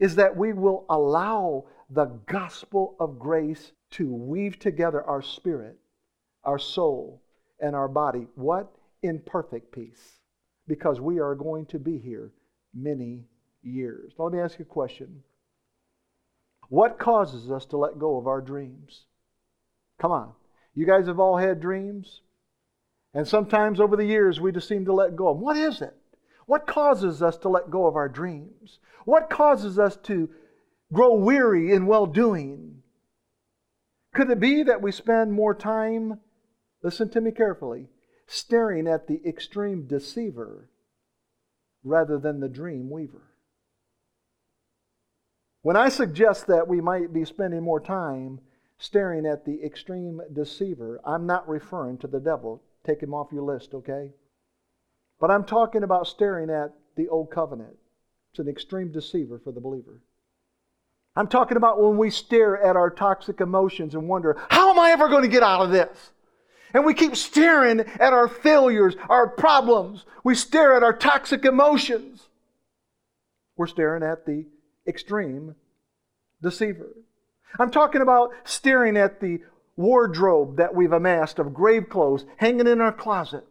[0.00, 5.78] is that we will allow the gospel of grace to weave together our spirit,
[6.44, 7.22] our soul,
[7.60, 8.26] and our body.
[8.34, 8.72] What?
[9.02, 10.20] In perfect peace.
[10.66, 12.32] Because we are going to be here
[12.74, 13.24] many
[13.62, 14.12] years.
[14.18, 15.22] Now, let me ask you a question.
[16.68, 19.02] What causes us to let go of our dreams?
[20.00, 20.32] Come on.
[20.74, 22.22] You guys have all had dreams.
[23.14, 25.44] And sometimes over the years, we just seem to let go of them.
[25.44, 25.94] What is it?
[26.52, 28.78] What causes us to let go of our dreams?
[29.06, 30.28] What causes us to
[30.92, 32.82] grow weary in well doing?
[34.14, 36.20] Could it be that we spend more time,
[36.82, 37.88] listen to me carefully,
[38.26, 40.68] staring at the extreme deceiver
[41.84, 43.32] rather than the dream weaver?
[45.62, 48.40] When I suggest that we might be spending more time
[48.76, 52.62] staring at the extreme deceiver, I'm not referring to the devil.
[52.84, 54.10] Take him off your list, okay?
[55.22, 57.76] But I'm talking about staring at the old covenant.
[58.32, 60.00] It's an extreme deceiver for the believer.
[61.14, 64.90] I'm talking about when we stare at our toxic emotions and wonder, how am I
[64.90, 66.10] ever going to get out of this?
[66.74, 70.04] And we keep staring at our failures, our problems.
[70.24, 72.26] We stare at our toxic emotions.
[73.56, 74.46] We're staring at the
[74.88, 75.54] extreme
[76.42, 76.96] deceiver.
[77.60, 79.38] I'm talking about staring at the
[79.76, 83.46] wardrobe that we've amassed of grave clothes hanging in our closet.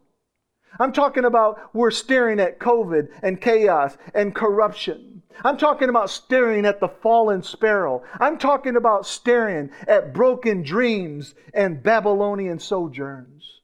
[0.80, 5.24] I'm talking about we're staring at COVID and chaos and corruption.
[5.44, 8.04] I'm talking about staring at the fallen sparrow.
[8.20, 13.62] I'm talking about staring at broken dreams and Babylonian sojourns.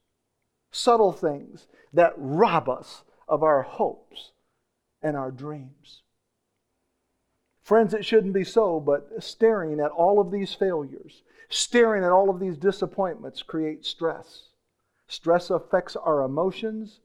[0.72, 4.32] Subtle things that rob us of our hopes
[5.02, 6.02] and our dreams.
[7.62, 12.30] Friends, it shouldn't be so, but staring at all of these failures, staring at all
[12.30, 14.47] of these disappointments creates stress.
[15.08, 17.00] Stress affects our emotions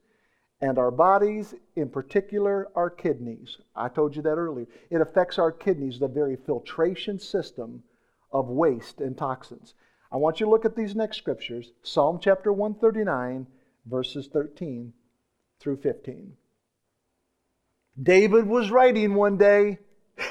[0.61, 3.57] and our bodies, in particular our kidneys.
[3.75, 4.67] I told you that earlier.
[4.89, 7.83] It affects our kidneys, the very filtration system
[8.31, 9.73] of waste and toxins.
[10.11, 13.47] I want you to look at these next scriptures Psalm chapter 139,
[13.85, 14.93] verses 13
[15.59, 16.33] through 15.
[18.01, 19.79] David was writing one day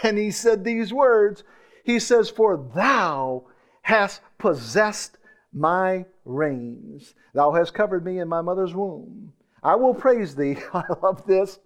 [0.02, 1.42] and he said these words
[1.84, 3.44] He says, For thou
[3.82, 5.18] hast possessed
[5.52, 9.32] my reins, thou hast covered me in my mother's womb.
[9.62, 10.56] I will praise thee.
[10.74, 11.60] I love this.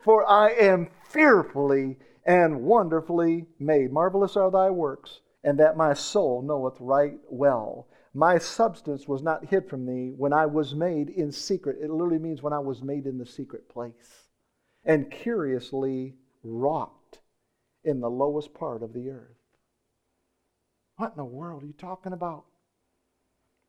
[0.00, 3.92] For I am fearfully and wonderfully made.
[3.92, 7.88] Marvelous are thy works, and that my soul knoweth right well.
[8.14, 11.78] My substance was not hid from thee when I was made in secret.
[11.80, 14.28] It literally means when I was made in the secret place,
[14.84, 17.18] and curiously wrought
[17.84, 19.36] in the lowest part of the earth.
[20.96, 22.46] What in the world are you talking about?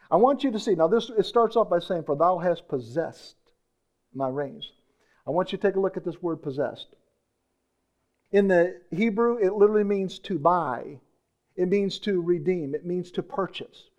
[0.10, 0.76] I want you to see.
[0.76, 3.36] Now, this it starts off by saying, For thou hast possessed
[4.14, 4.72] my reins.
[5.28, 6.88] I want you to take a look at this word possessed.
[8.32, 11.00] In the Hebrew, it literally means to buy,
[11.56, 13.90] it means to redeem, it means to purchase.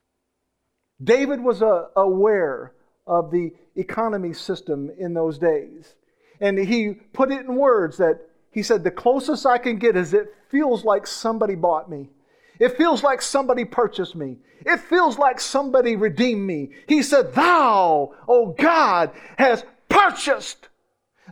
[1.03, 2.73] David was uh, aware
[3.07, 5.95] of the economy system in those days.
[6.41, 10.15] And he put it in words that he said, The closest I can get is
[10.15, 12.11] it feels like somebody bought me.
[12.59, 14.39] It feels like somebody purchased me.
[14.67, 16.71] It feels like somebody redeemed me.
[16.89, 20.69] He said, Thou, O God, has purchased.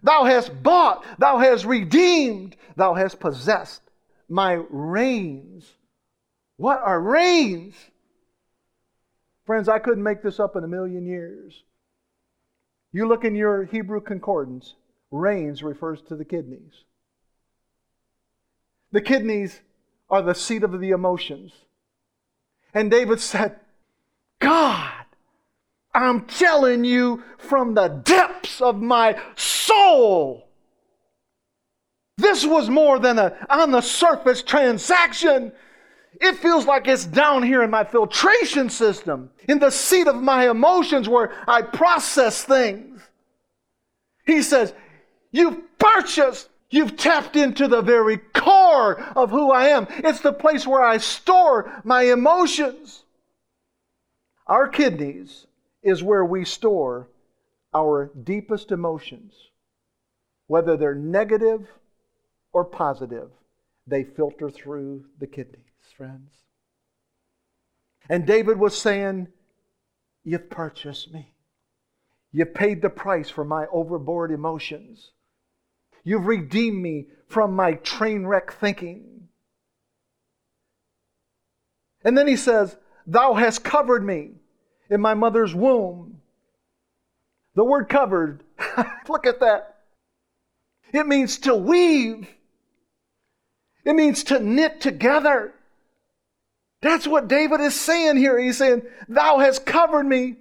[0.03, 1.05] Thou hast bought.
[1.19, 2.57] Thou hast redeemed.
[2.77, 3.83] Thou hast possessed
[4.29, 5.67] my reins.
[6.57, 7.75] What are reins?
[9.47, 11.63] Friends, I couldn't make this up in a million years.
[12.93, 14.75] You look in your Hebrew concordance,
[15.11, 16.85] reins refers to the kidneys.
[18.93, 19.61] The kidneys
[20.09, 21.53] are the seat of the emotions.
[22.75, 23.59] And David said,
[24.39, 24.93] God,
[25.95, 30.47] I'm telling you from the depths of my soul.
[32.19, 35.53] This was more than a on the surface transaction.
[36.21, 40.49] It feels like it's down here in my filtration system, in the seat of my
[40.49, 43.03] emotions where I process things.
[44.25, 44.73] He says,
[45.31, 49.87] You've purchased, you've tapped into the very core of who I am.
[49.91, 53.05] It's the place where I store my emotions.
[54.47, 55.47] Our kidneys
[55.83, 57.09] is where we store
[57.75, 59.35] our deepest emotions,
[60.47, 61.69] whether they're negative
[62.53, 63.31] or positive,
[63.87, 65.61] they filter through the kidneys,
[65.97, 66.31] friends.
[68.09, 69.29] And David was saying,
[70.25, 71.33] You've purchased me.
[72.33, 75.13] You've paid the price for my overboard emotions.
[76.07, 79.27] You've redeemed me from my train wreck thinking.
[82.05, 82.77] And then he says,
[83.09, 84.31] Thou hast covered me
[84.89, 86.21] in my mother's womb.
[87.57, 88.45] The word covered,
[89.09, 89.79] look at that.
[90.93, 92.29] It means to weave,
[93.85, 95.55] it means to knit together.
[96.83, 98.39] That's what David is saying here.
[98.39, 100.37] He's saying, Thou hast covered me,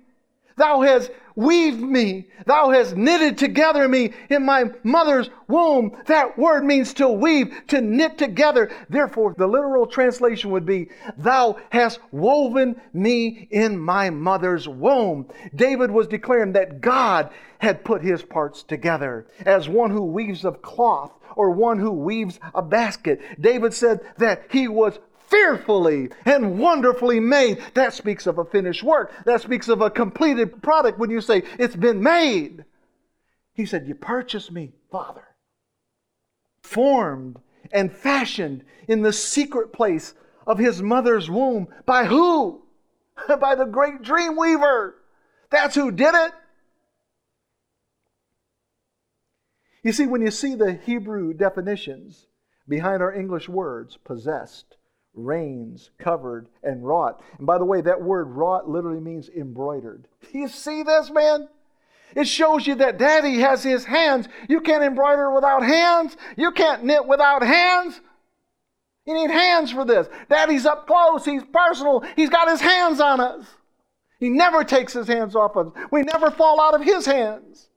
[0.57, 2.27] Thou hast weaved me.
[2.45, 5.97] Thou hast knitted together me in my mother's womb.
[6.05, 8.71] That word means to weave, to knit together.
[8.89, 15.27] Therefore, the literal translation would be, Thou hast woven me in my mother's womb.
[15.53, 17.29] David was declaring that God
[17.59, 22.39] had put his parts together as one who weaves of cloth or one who weaves
[22.53, 23.21] a basket.
[23.39, 27.61] David said that he was fearfully and wonderfully made.
[27.73, 29.11] That speaks of a finished work.
[29.25, 32.65] That speaks of a completed product when you say, It's been made.
[33.53, 35.23] He said, You purchased me, Father.
[36.61, 37.39] Formed
[37.71, 40.13] and fashioned in the secret place
[40.45, 41.67] of his mother's womb.
[41.85, 42.63] By who?
[43.39, 44.95] By the great dream weaver.
[45.49, 46.31] That's who did it.
[49.83, 52.25] You see, when you see the Hebrew definitions
[52.67, 54.77] behind our English words, possessed,
[55.15, 57.21] reins, covered, and wrought.
[57.37, 60.07] And by the way, that word wrought literally means embroidered.
[60.33, 61.47] You see this, man?
[62.15, 64.27] It shows you that daddy has his hands.
[64.47, 66.15] You can't embroider without hands.
[66.37, 67.99] You can't knit without hands.
[69.05, 70.07] You need hands for this.
[70.29, 71.25] Daddy's up close.
[71.25, 72.03] He's personal.
[72.15, 73.45] He's got his hands on us.
[74.19, 75.83] He never takes his hands off of us.
[75.91, 77.69] We never fall out of his hands.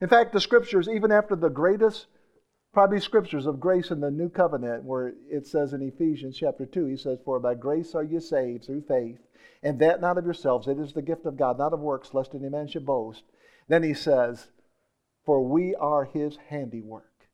[0.00, 2.06] In fact, the scriptures, even after the greatest
[2.74, 6.86] probably scriptures of grace in the new covenant where it says in Ephesians chapter 2,
[6.86, 9.20] he says, For by grace are you saved through faith,
[9.62, 10.66] and that not of yourselves.
[10.66, 13.22] It is the gift of God, not of works, lest any man should boast.
[13.68, 14.48] Then he says,
[15.24, 17.28] For we are his handiwork,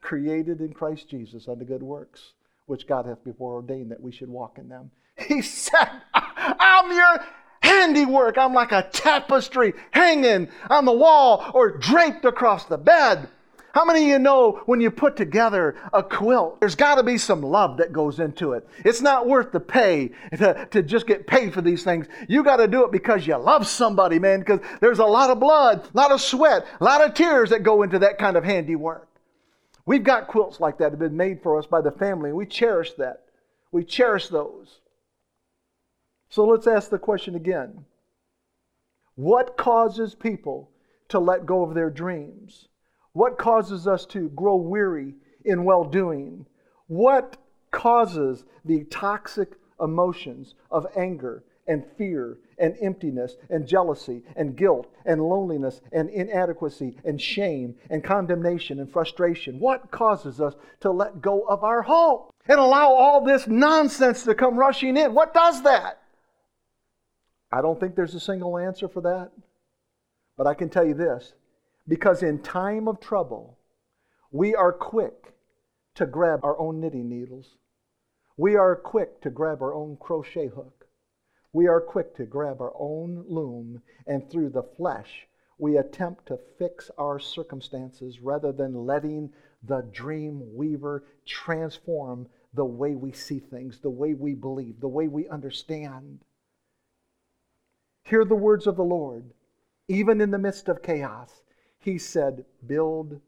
[0.00, 2.32] created in Christ Jesus unto good works,
[2.66, 4.90] which God hath before ordained that we should walk in them.
[5.28, 7.24] He said, I'm your
[7.60, 8.38] handiwork.
[8.38, 13.28] I'm like a tapestry hanging on the wall or draped across the bed.
[13.72, 17.16] How many of you know when you put together a quilt, there's got to be
[17.16, 18.68] some love that goes into it?
[18.84, 22.06] It's not worth the pay to, to just get paid for these things.
[22.28, 25.40] You got to do it because you love somebody, man, because there's a lot of
[25.40, 28.44] blood, a lot of sweat, a lot of tears that go into that kind of
[28.44, 29.08] handiwork.
[29.86, 32.36] We've got quilts like that that have been made for us by the family, and
[32.36, 33.24] we cherish that.
[33.72, 34.80] We cherish those.
[36.28, 37.86] So let's ask the question again
[39.14, 40.70] What causes people
[41.08, 42.68] to let go of their dreams?
[43.12, 46.46] What causes us to grow weary in well doing?
[46.86, 47.36] What
[47.70, 55.22] causes the toxic emotions of anger and fear and emptiness and jealousy and guilt and
[55.22, 59.60] loneliness and inadequacy and shame and condemnation and frustration?
[59.60, 64.34] What causes us to let go of our hope and allow all this nonsense to
[64.34, 65.14] come rushing in?
[65.14, 66.00] What does that?
[67.52, 69.32] I don't think there's a single answer for that.
[70.38, 71.34] But I can tell you this
[71.86, 73.58] because in time of trouble,
[74.30, 75.34] we are quick
[75.94, 77.56] to grab our own knitting needles.
[78.36, 80.86] We are quick to grab our own crochet hook.
[81.52, 85.26] We are quick to grab our own loom, and through the flesh,
[85.58, 92.94] we attempt to fix our circumstances rather than letting the dream weaver transform the way
[92.94, 96.24] we see things, the way we believe, the way we understand.
[98.04, 99.32] Hear the words of the Lord,
[99.88, 101.42] even in the midst of chaos.
[101.82, 103.20] He said, Build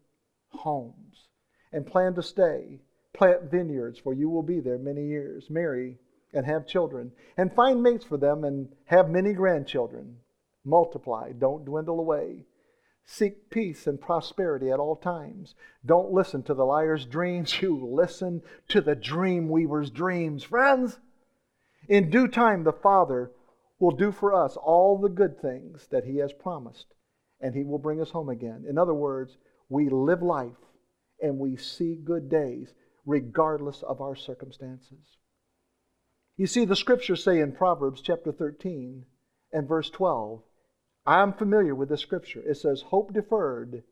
[0.48, 1.28] homes
[1.72, 2.80] and plan to stay.
[3.12, 5.50] Plant vineyards, for you will be there many years.
[5.50, 5.98] Marry
[6.32, 10.16] and have children, and find mates for them and have many grandchildren.
[10.64, 12.44] Multiply, don't dwindle away.
[13.06, 15.54] Seek peace and prosperity at all times.
[15.84, 17.54] Don't listen to the liar's dreams.
[17.62, 20.42] You listen to the dream weaver's dreams.
[20.42, 20.98] Friends,
[21.88, 23.30] in due time, the Father
[23.78, 26.93] will do for us all the good things that He has promised,
[27.44, 28.64] and He will bring us home again.
[28.66, 29.36] In other words,
[29.68, 30.56] we live life
[31.20, 32.72] and we see good days
[33.04, 35.18] regardless of our circumstances.
[36.38, 39.04] You see, the scriptures say in Proverbs chapter 13
[39.52, 40.40] and verse 12,
[41.06, 42.42] I'm familiar with the scripture.
[42.44, 43.82] It says, Hope deferred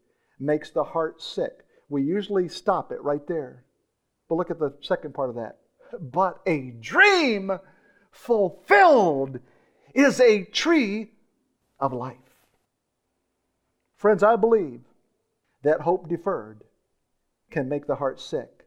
[0.41, 1.53] makes the heart sick.
[1.91, 3.67] We usually stop it right there.
[4.31, 5.59] But look at the second part of that.
[6.01, 7.53] But a dream
[8.11, 9.41] fulfilled
[9.95, 11.11] is a tree
[11.79, 12.17] of life.
[14.03, 14.81] Friends, I believe
[15.63, 16.65] that hope deferred
[17.53, 18.67] can make the heart sick,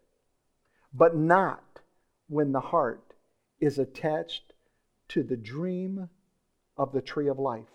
[0.93, 1.81] but not
[2.29, 3.15] when the heart
[3.59, 4.53] is attached
[5.09, 6.09] to the dream
[6.77, 7.67] of the tree of life.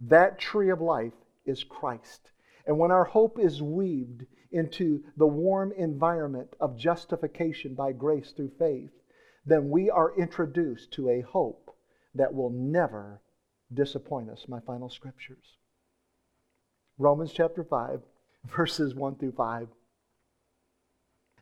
[0.00, 1.12] That tree of life
[1.44, 2.30] is Christ.
[2.68, 8.52] And when our hope is weaved into the warm environment of justification by grace through
[8.60, 8.92] faith,
[9.44, 11.76] then we are introduced to a hope
[12.14, 13.20] that will never
[13.74, 14.46] disappoint us.
[14.46, 15.57] My final scriptures
[16.98, 18.00] Romans chapter 5,
[18.44, 19.68] verses 1 through 5.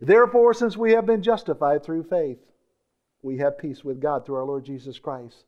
[0.01, 2.39] Therefore, since we have been justified through faith,
[3.23, 5.45] we have peace with God through our Lord Jesus Christ,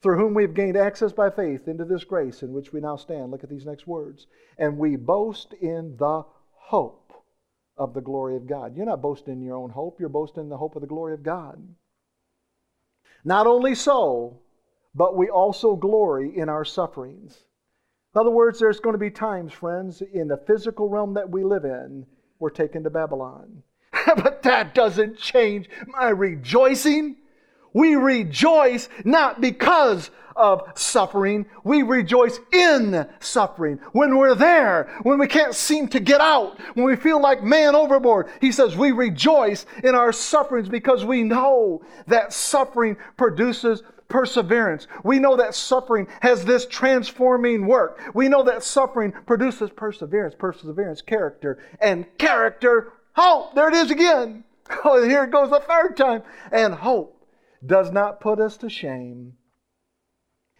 [0.00, 2.96] through whom we have gained access by faith into this grace in which we now
[2.96, 3.30] stand.
[3.30, 4.28] Look at these next words.
[4.56, 7.12] And we boast in the hope
[7.76, 8.76] of the glory of God.
[8.76, 11.14] You're not boasting in your own hope, you're boasting in the hope of the glory
[11.14, 11.60] of God.
[13.24, 14.40] Not only so,
[14.94, 17.44] but we also glory in our sufferings.
[18.18, 21.44] In other words, there's going to be times, friends, in the physical realm that we
[21.44, 22.04] live in,
[22.40, 23.62] we're taken to Babylon.
[24.06, 27.14] but that doesn't change my rejoicing.
[27.74, 31.46] We rejoice not because of suffering.
[31.62, 33.78] We rejoice in suffering.
[33.92, 37.76] When we're there, when we can't seem to get out, when we feel like man
[37.76, 44.86] overboard, he says we rejoice in our sufferings because we know that suffering produces perseverance.
[45.04, 48.00] We know that suffering has this transforming work.
[48.14, 53.54] We know that suffering produces perseverance, perseverance, character, and character, hope.
[53.54, 54.44] There it is again.
[54.84, 56.22] Oh, here it goes the third time.
[56.52, 57.26] And hope
[57.64, 59.32] does not put us to shame.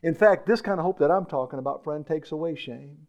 [0.02, 3.06] In fact, this kind of hope that I'm talking about, friend, takes away shame.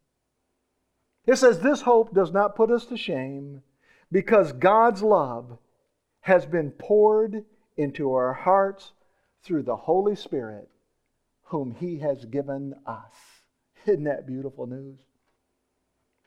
[1.26, 3.62] It says, This hope does not put us to shame
[4.12, 5.58] because God's love
[6.22, 7.46] has been poured
[7.78, 8.92] into our hearts
[9.44, 10.70] through the Holy Spirit,
[11.44, 13.14] whom He has given us.
[13.86, 15.00] Isn't that beautiful news?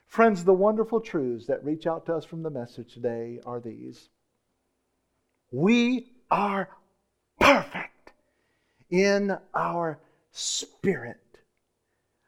[0.07, 4.09] Friends, the wonderful truths that reach out to us from the message today are these
[5.51, 6.69] We are
[7.39, 8.13] perfect
[8.89, 9.99] in our
[10.31, 11.17] spirit.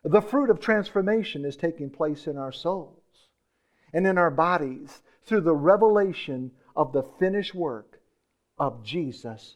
[0.03, 3.01] The fruit of transformation is taking place in our souls
[3.93, 7.99] and in our bodies through the revelation of the finished work
[8.57, 9.55] of Jesus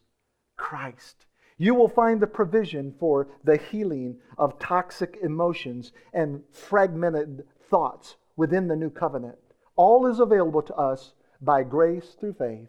[0.59, 1.25] Christ.
[1.57, 8.67] You will find the provision for the healing of toxic emotions and fragmented thoughts within
[8.67, 9.37] the new covenant.
[9.75, 12.67] All is available to us by grace through faith.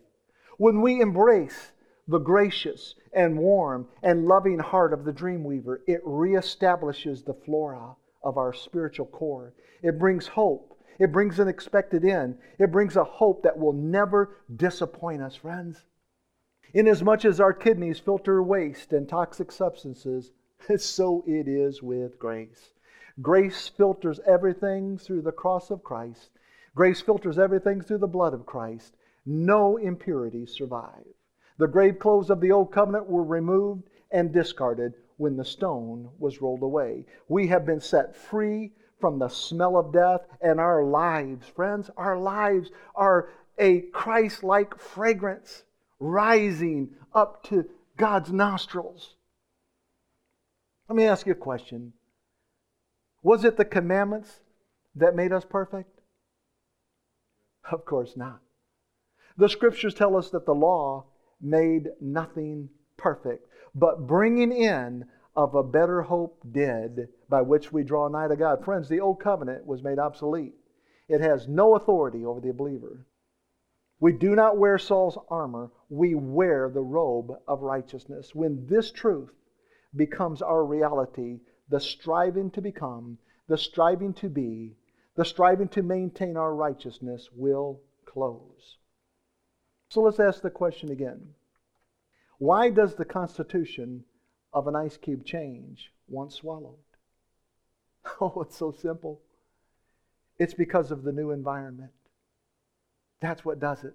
[0.57, 1.73] When we embrace
[2.09, 7.97] the gracious and warm and loving heart of the dream weaver, it reestablishes the flora
[8.23, 9.53] of our spiritual core.
[9.83, 10.77] It brings hope.
[10.99, 12.39] It brings an expected end.
[12.59, 15.85] It brings a hope that will never disappoint us, friends.
[16.73, 20.31] Inasmuch as our kidneys filter waste and toxic substances,
[20.77, 22.75] so it is with grace.
[23.21, 26.31] Grace filters everything through the cross of Christ.
[26.77, 28.97] Grace filters everything through the blood of Christ.
[29.27, 31.07] No impurities survive.
[31.59, 36.41] The grave clothes of the old covenant were removed and discarded when the stone was
[36.41, 37.05] rolled away.
[37.29, 42.17] We have been set free from the smell of death, and our lives, friends, our
[42.17, 43.29] lives are
[43.59, 45.65] a Christ like fragrance
[46.01, 47.66] rising up to
[47.97, 49.14] God's nostrils.
[50.89, 51.93] Let me ask you a question
[53.22, 54.40] Was it the commandments
[54.97, 56.01] that made us perfect?
[57.70, 58.40] Of course not.
[59.36, 61.05] The scriptures tell us that the law
[61.40, 65.05] made nothing perfect, but bringing in
[65.36, 68.64] of a better hope did, by which we draw nigh to God.
[68.64, 70.55] Friends, the old covenant was made obsolete.
[71.09, 73.06] It has no authority over the believer.
[74.01, 78.35] We do not wear Saul's armor, we wear the robe of righteousness.
[78.35, 79.35] When this truth
[79.94, 84.77] becomes our reality, the striving to become, the striving to be,
[85.16, 88.78] the striving to maintain our righteousness will close.
[89.90, 91.35] So let's ask the question again
[92.39, 94.05] Why does the constitution
[94.52, 96.78] of an ice cube change once swallowed?
[98.20, 99.20] Oh, it's so simple.
[100.39, 101.93] It's because of the new environment.
[103.21, 103.95] That's what does it.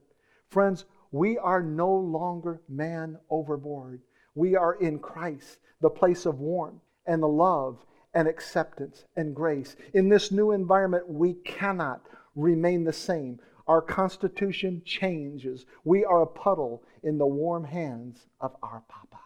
[0.49, 4.01] Friends, we are no longer man overboard.
[4.35, 9.75] We are in Christ, the place of warmth and the love and acceptance and grace.
[9.93, 12.01] In this new environment, we cannot
[12.35, 13.39] remain the same.
[13.67, 15.65] Our constitution changes.
[15.83, 19.19] We are a puddle in the warm hands of our Papa.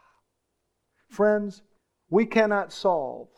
[1.10, 1.62] Friends,
[2.10, 3.30] we cannot solve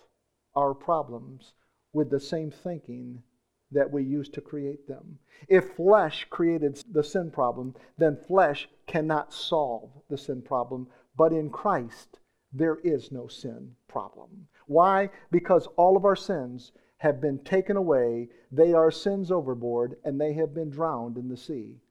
[0.56, 1.54] our problems
[1.94, 3.24] with the same thinking
[3.72, 5.19] that we use to create them.
[5.48, 10.88] If flesh created the sin problem, then flesh cannot solve the sin problem.
[11.15, 12.19] But in Christ,
[12.53, 14.48] there is no sin problem.
[14.68, 15.10] Why?
[15.31, 20.34] Because all of our sins have been taken away, they are sins overboard, and they
[20.34, 21.81] have been drowned in the sea.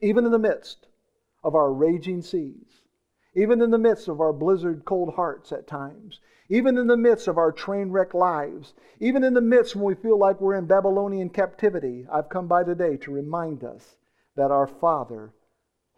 [0.00, 0.88] Even in the midst
[1.42, 2.81] of our raging seas,
[3.34, 7.28] even in the midst of our blizzard cold hearts at times, even in the midst
[7.28, 10.66] of our train wreck lives, even in the midst when we feel like we're in
[10.66, 13.96] Babylonian captivity, I've come by today to remind us
[14.36, 15.32] that our Father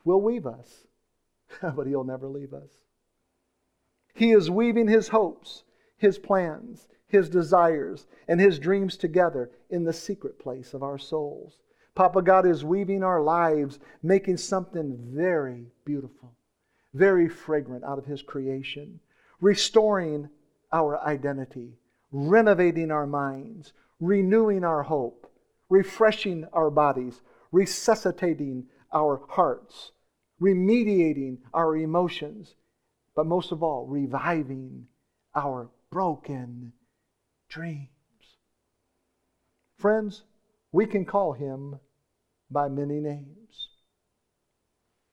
[0.05, 0.87] will weave us,
[1.63, 2.71] but He'll never leave us.
[4.15, 5.65] He is weaving His hopes,
[5.97, 11.61] His plans, his desires, and His dreams together in the secret place of our souls.
[11.95, 16.35] Papa God is weaving our lives, making something very beautiful,
[16.95, 19.01] very fragrant out of His creation,
[19.41, 20.31] restoring
[20.73, 21.75] our identity,
[22.11, 25.31] renovating our minds, renewing our hope,
[25.69, 27.21] refreshing our bodies,
[27.53, 29.93] resuscitating our hearts,
[30.41, 32.55] remediating our emotions,
[33.15, 34.87] but most of all, reviving
[35.35, 36.73] our broken
[37.49, 37.89] dreams.
[39.79, 40.23] Friends,
[40.73, 41.79] we can call him
[42.51, 43.69] by many names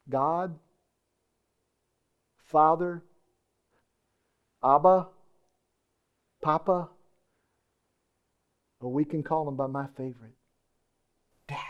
[0.10, 0.58] God,
[2.52, 3.02] Father,
[4.64, 5.08] Abba,
[6.42, 6.90] Papa,
[8.82, 10.36] or we can call him by my favorite,
[11.48, 11.62] Daddy.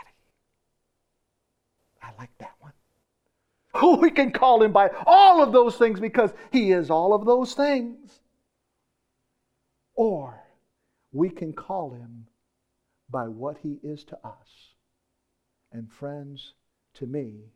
[2.02, 2.72] I like that one.
[4.00, 7.54] We can call him by all of those things because he is all of those
[7.54, 8.20] things.
[9.94, 10.42] Or
[11.12, 12.26] we can call him
[13.08, 14.74] by what he is to us.
[15.70, 16.54] And friends,
[16.94, 17.52] to me,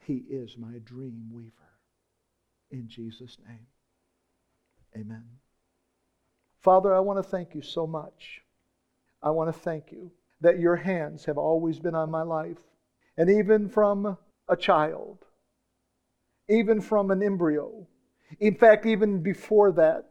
[0.00, 1.71] he is my dream weaver.
[2.72, 3.66] In Jesus' name,
[4.96, 5.24] amen.
[6.60, 8.40] Father, I want to thank you so much.
[9.22, 12.58] I want to thank you that your hands have always been on my life.
[13.16, 14.16] And even from
[14.48, 15.18] a child,
[16.48, 17.86] even from an embryo,
[18.40, 20.06] in fact, even before that,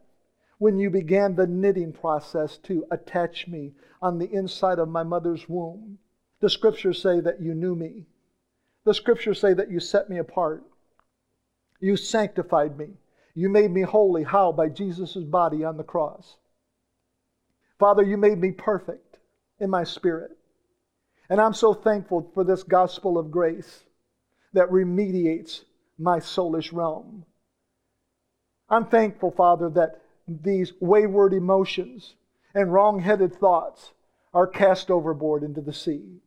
[0.60, 5.50] when you began the knitting process to attach me on the inside of my mother's
[5.50, 5.98] womb.
[6.40, 8.06] The scriptures say that you knew me.
[8.86, 10.64] The scriptures say that you set me apart.
[11.82, 12.91] You sanctified me.
[13.34, 14.24] You made me holy.
[14.24, 14.52] How?
[14.52, 16.38] By Jesus' body on the cross.
[17.80, 19.18] Father, you made me perfect
[19.60, 20.38] in my spirit.
[21.30, 23.84] And I'm so thankful for this gospel of grace
[24.53, 25.64] that remediates
[25.98, 27.26] my soulish realm.
[28.70, 32.16] I'm thankful, Father, that these wayward emotions
[32.53, 33.91] and wrong headed thoughts
[34.34, 36.22] are cast overboard into the sea.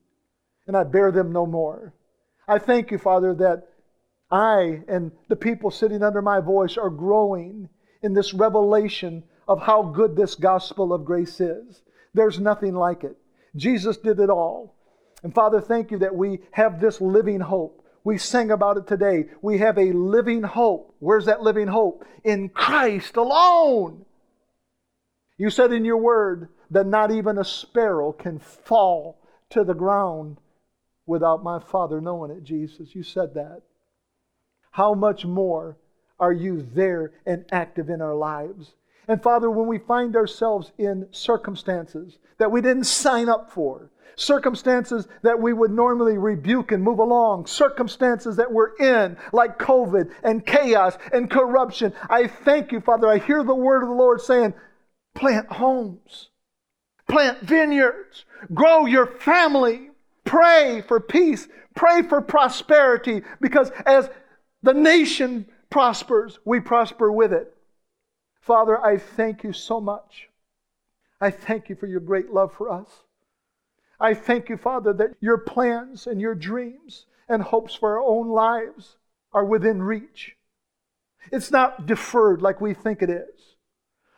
[0.66, 1.92] And I bear them no more.
[2.48, 3.68] I thank you, Father, that
[4.34, 7.68] I and the people sitting under my voice are growing
[8.02, 11.82] in this revelation of how good this gospel of grace is.
[12.14, 13.16] There's nothing like it.
[13.54, 14.74] Jesus did it all.
[15.22, 17.86] And Father, thank you that we have this living hope.
[18.02, 19.26] We sang about it today.
[19.40, 20.96] We have a living hope.
[20.98, 22.04] Where's that living hope?
[22.24, 24.04] In Christ alone.
[25.38, 29.20] You said in your word that not even a sparrow can fall
[29.50, 30.38] to the ground
[31.06, 32.96] without my Father knowing it, Jesus.
[32.96, 33.62] You said that.
[34.74, 35.76] How much more
[36.18, 38.74] are you there and active in our lives?
[39.06, 45.06] And Father, when we find ourselves in circumstances that we didn't sign up for, circumstances
[45.22, 50.44] that we would normally rebuke and move along, circumstances that we're in, like COVID and
[50.44, 51.92] chaos and corruption.
[52.10, 53.06] I thank you, Father.
[53.06, 54.54] I hear the word of the Lord saying,
[55.14, 56.30] plant homes,
[57.06, 59.90] plant vineyards, grow your family,
[60.24, 61.46] pray for peace,
[61.76, 64.10] pray for prosperity, because as
[64.64, 67.54] the nation prospers, we prosper with it.
[68.40, 70.30] Father, I thank you so much.
[71.20, 72.88] I thank you for your great love for us.
[74.00, 78.28] I thank you, Father, that your plans and your dreams and hopes for our own
[78.28, 78.96] lives
[79.32, 80.34] are within reach.
[81.30, 83.56] It's not deferred like we think it is.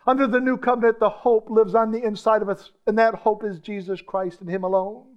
[0.06, 3.42] Under the new covenant, the hope lives on the inside of us, and that hope
[3.42, 5.15] is Jesus Christ and Him alone.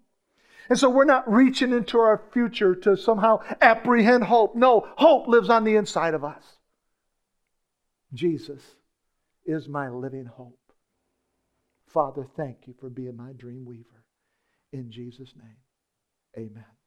[0.69, 4.55] And so we're not reaching into our future to somehow apprehend hope.
[4.55, 6.43] No, hope lives on the inside of us.
[8.13, 8.61] Jesus
[9.45, 10.59] is my living hope.
[11.87, 14.05] Father, thank you for being my dream weaver.
[14.71, 15.57] In Jesus' name,
[16.37, 16.78] amen.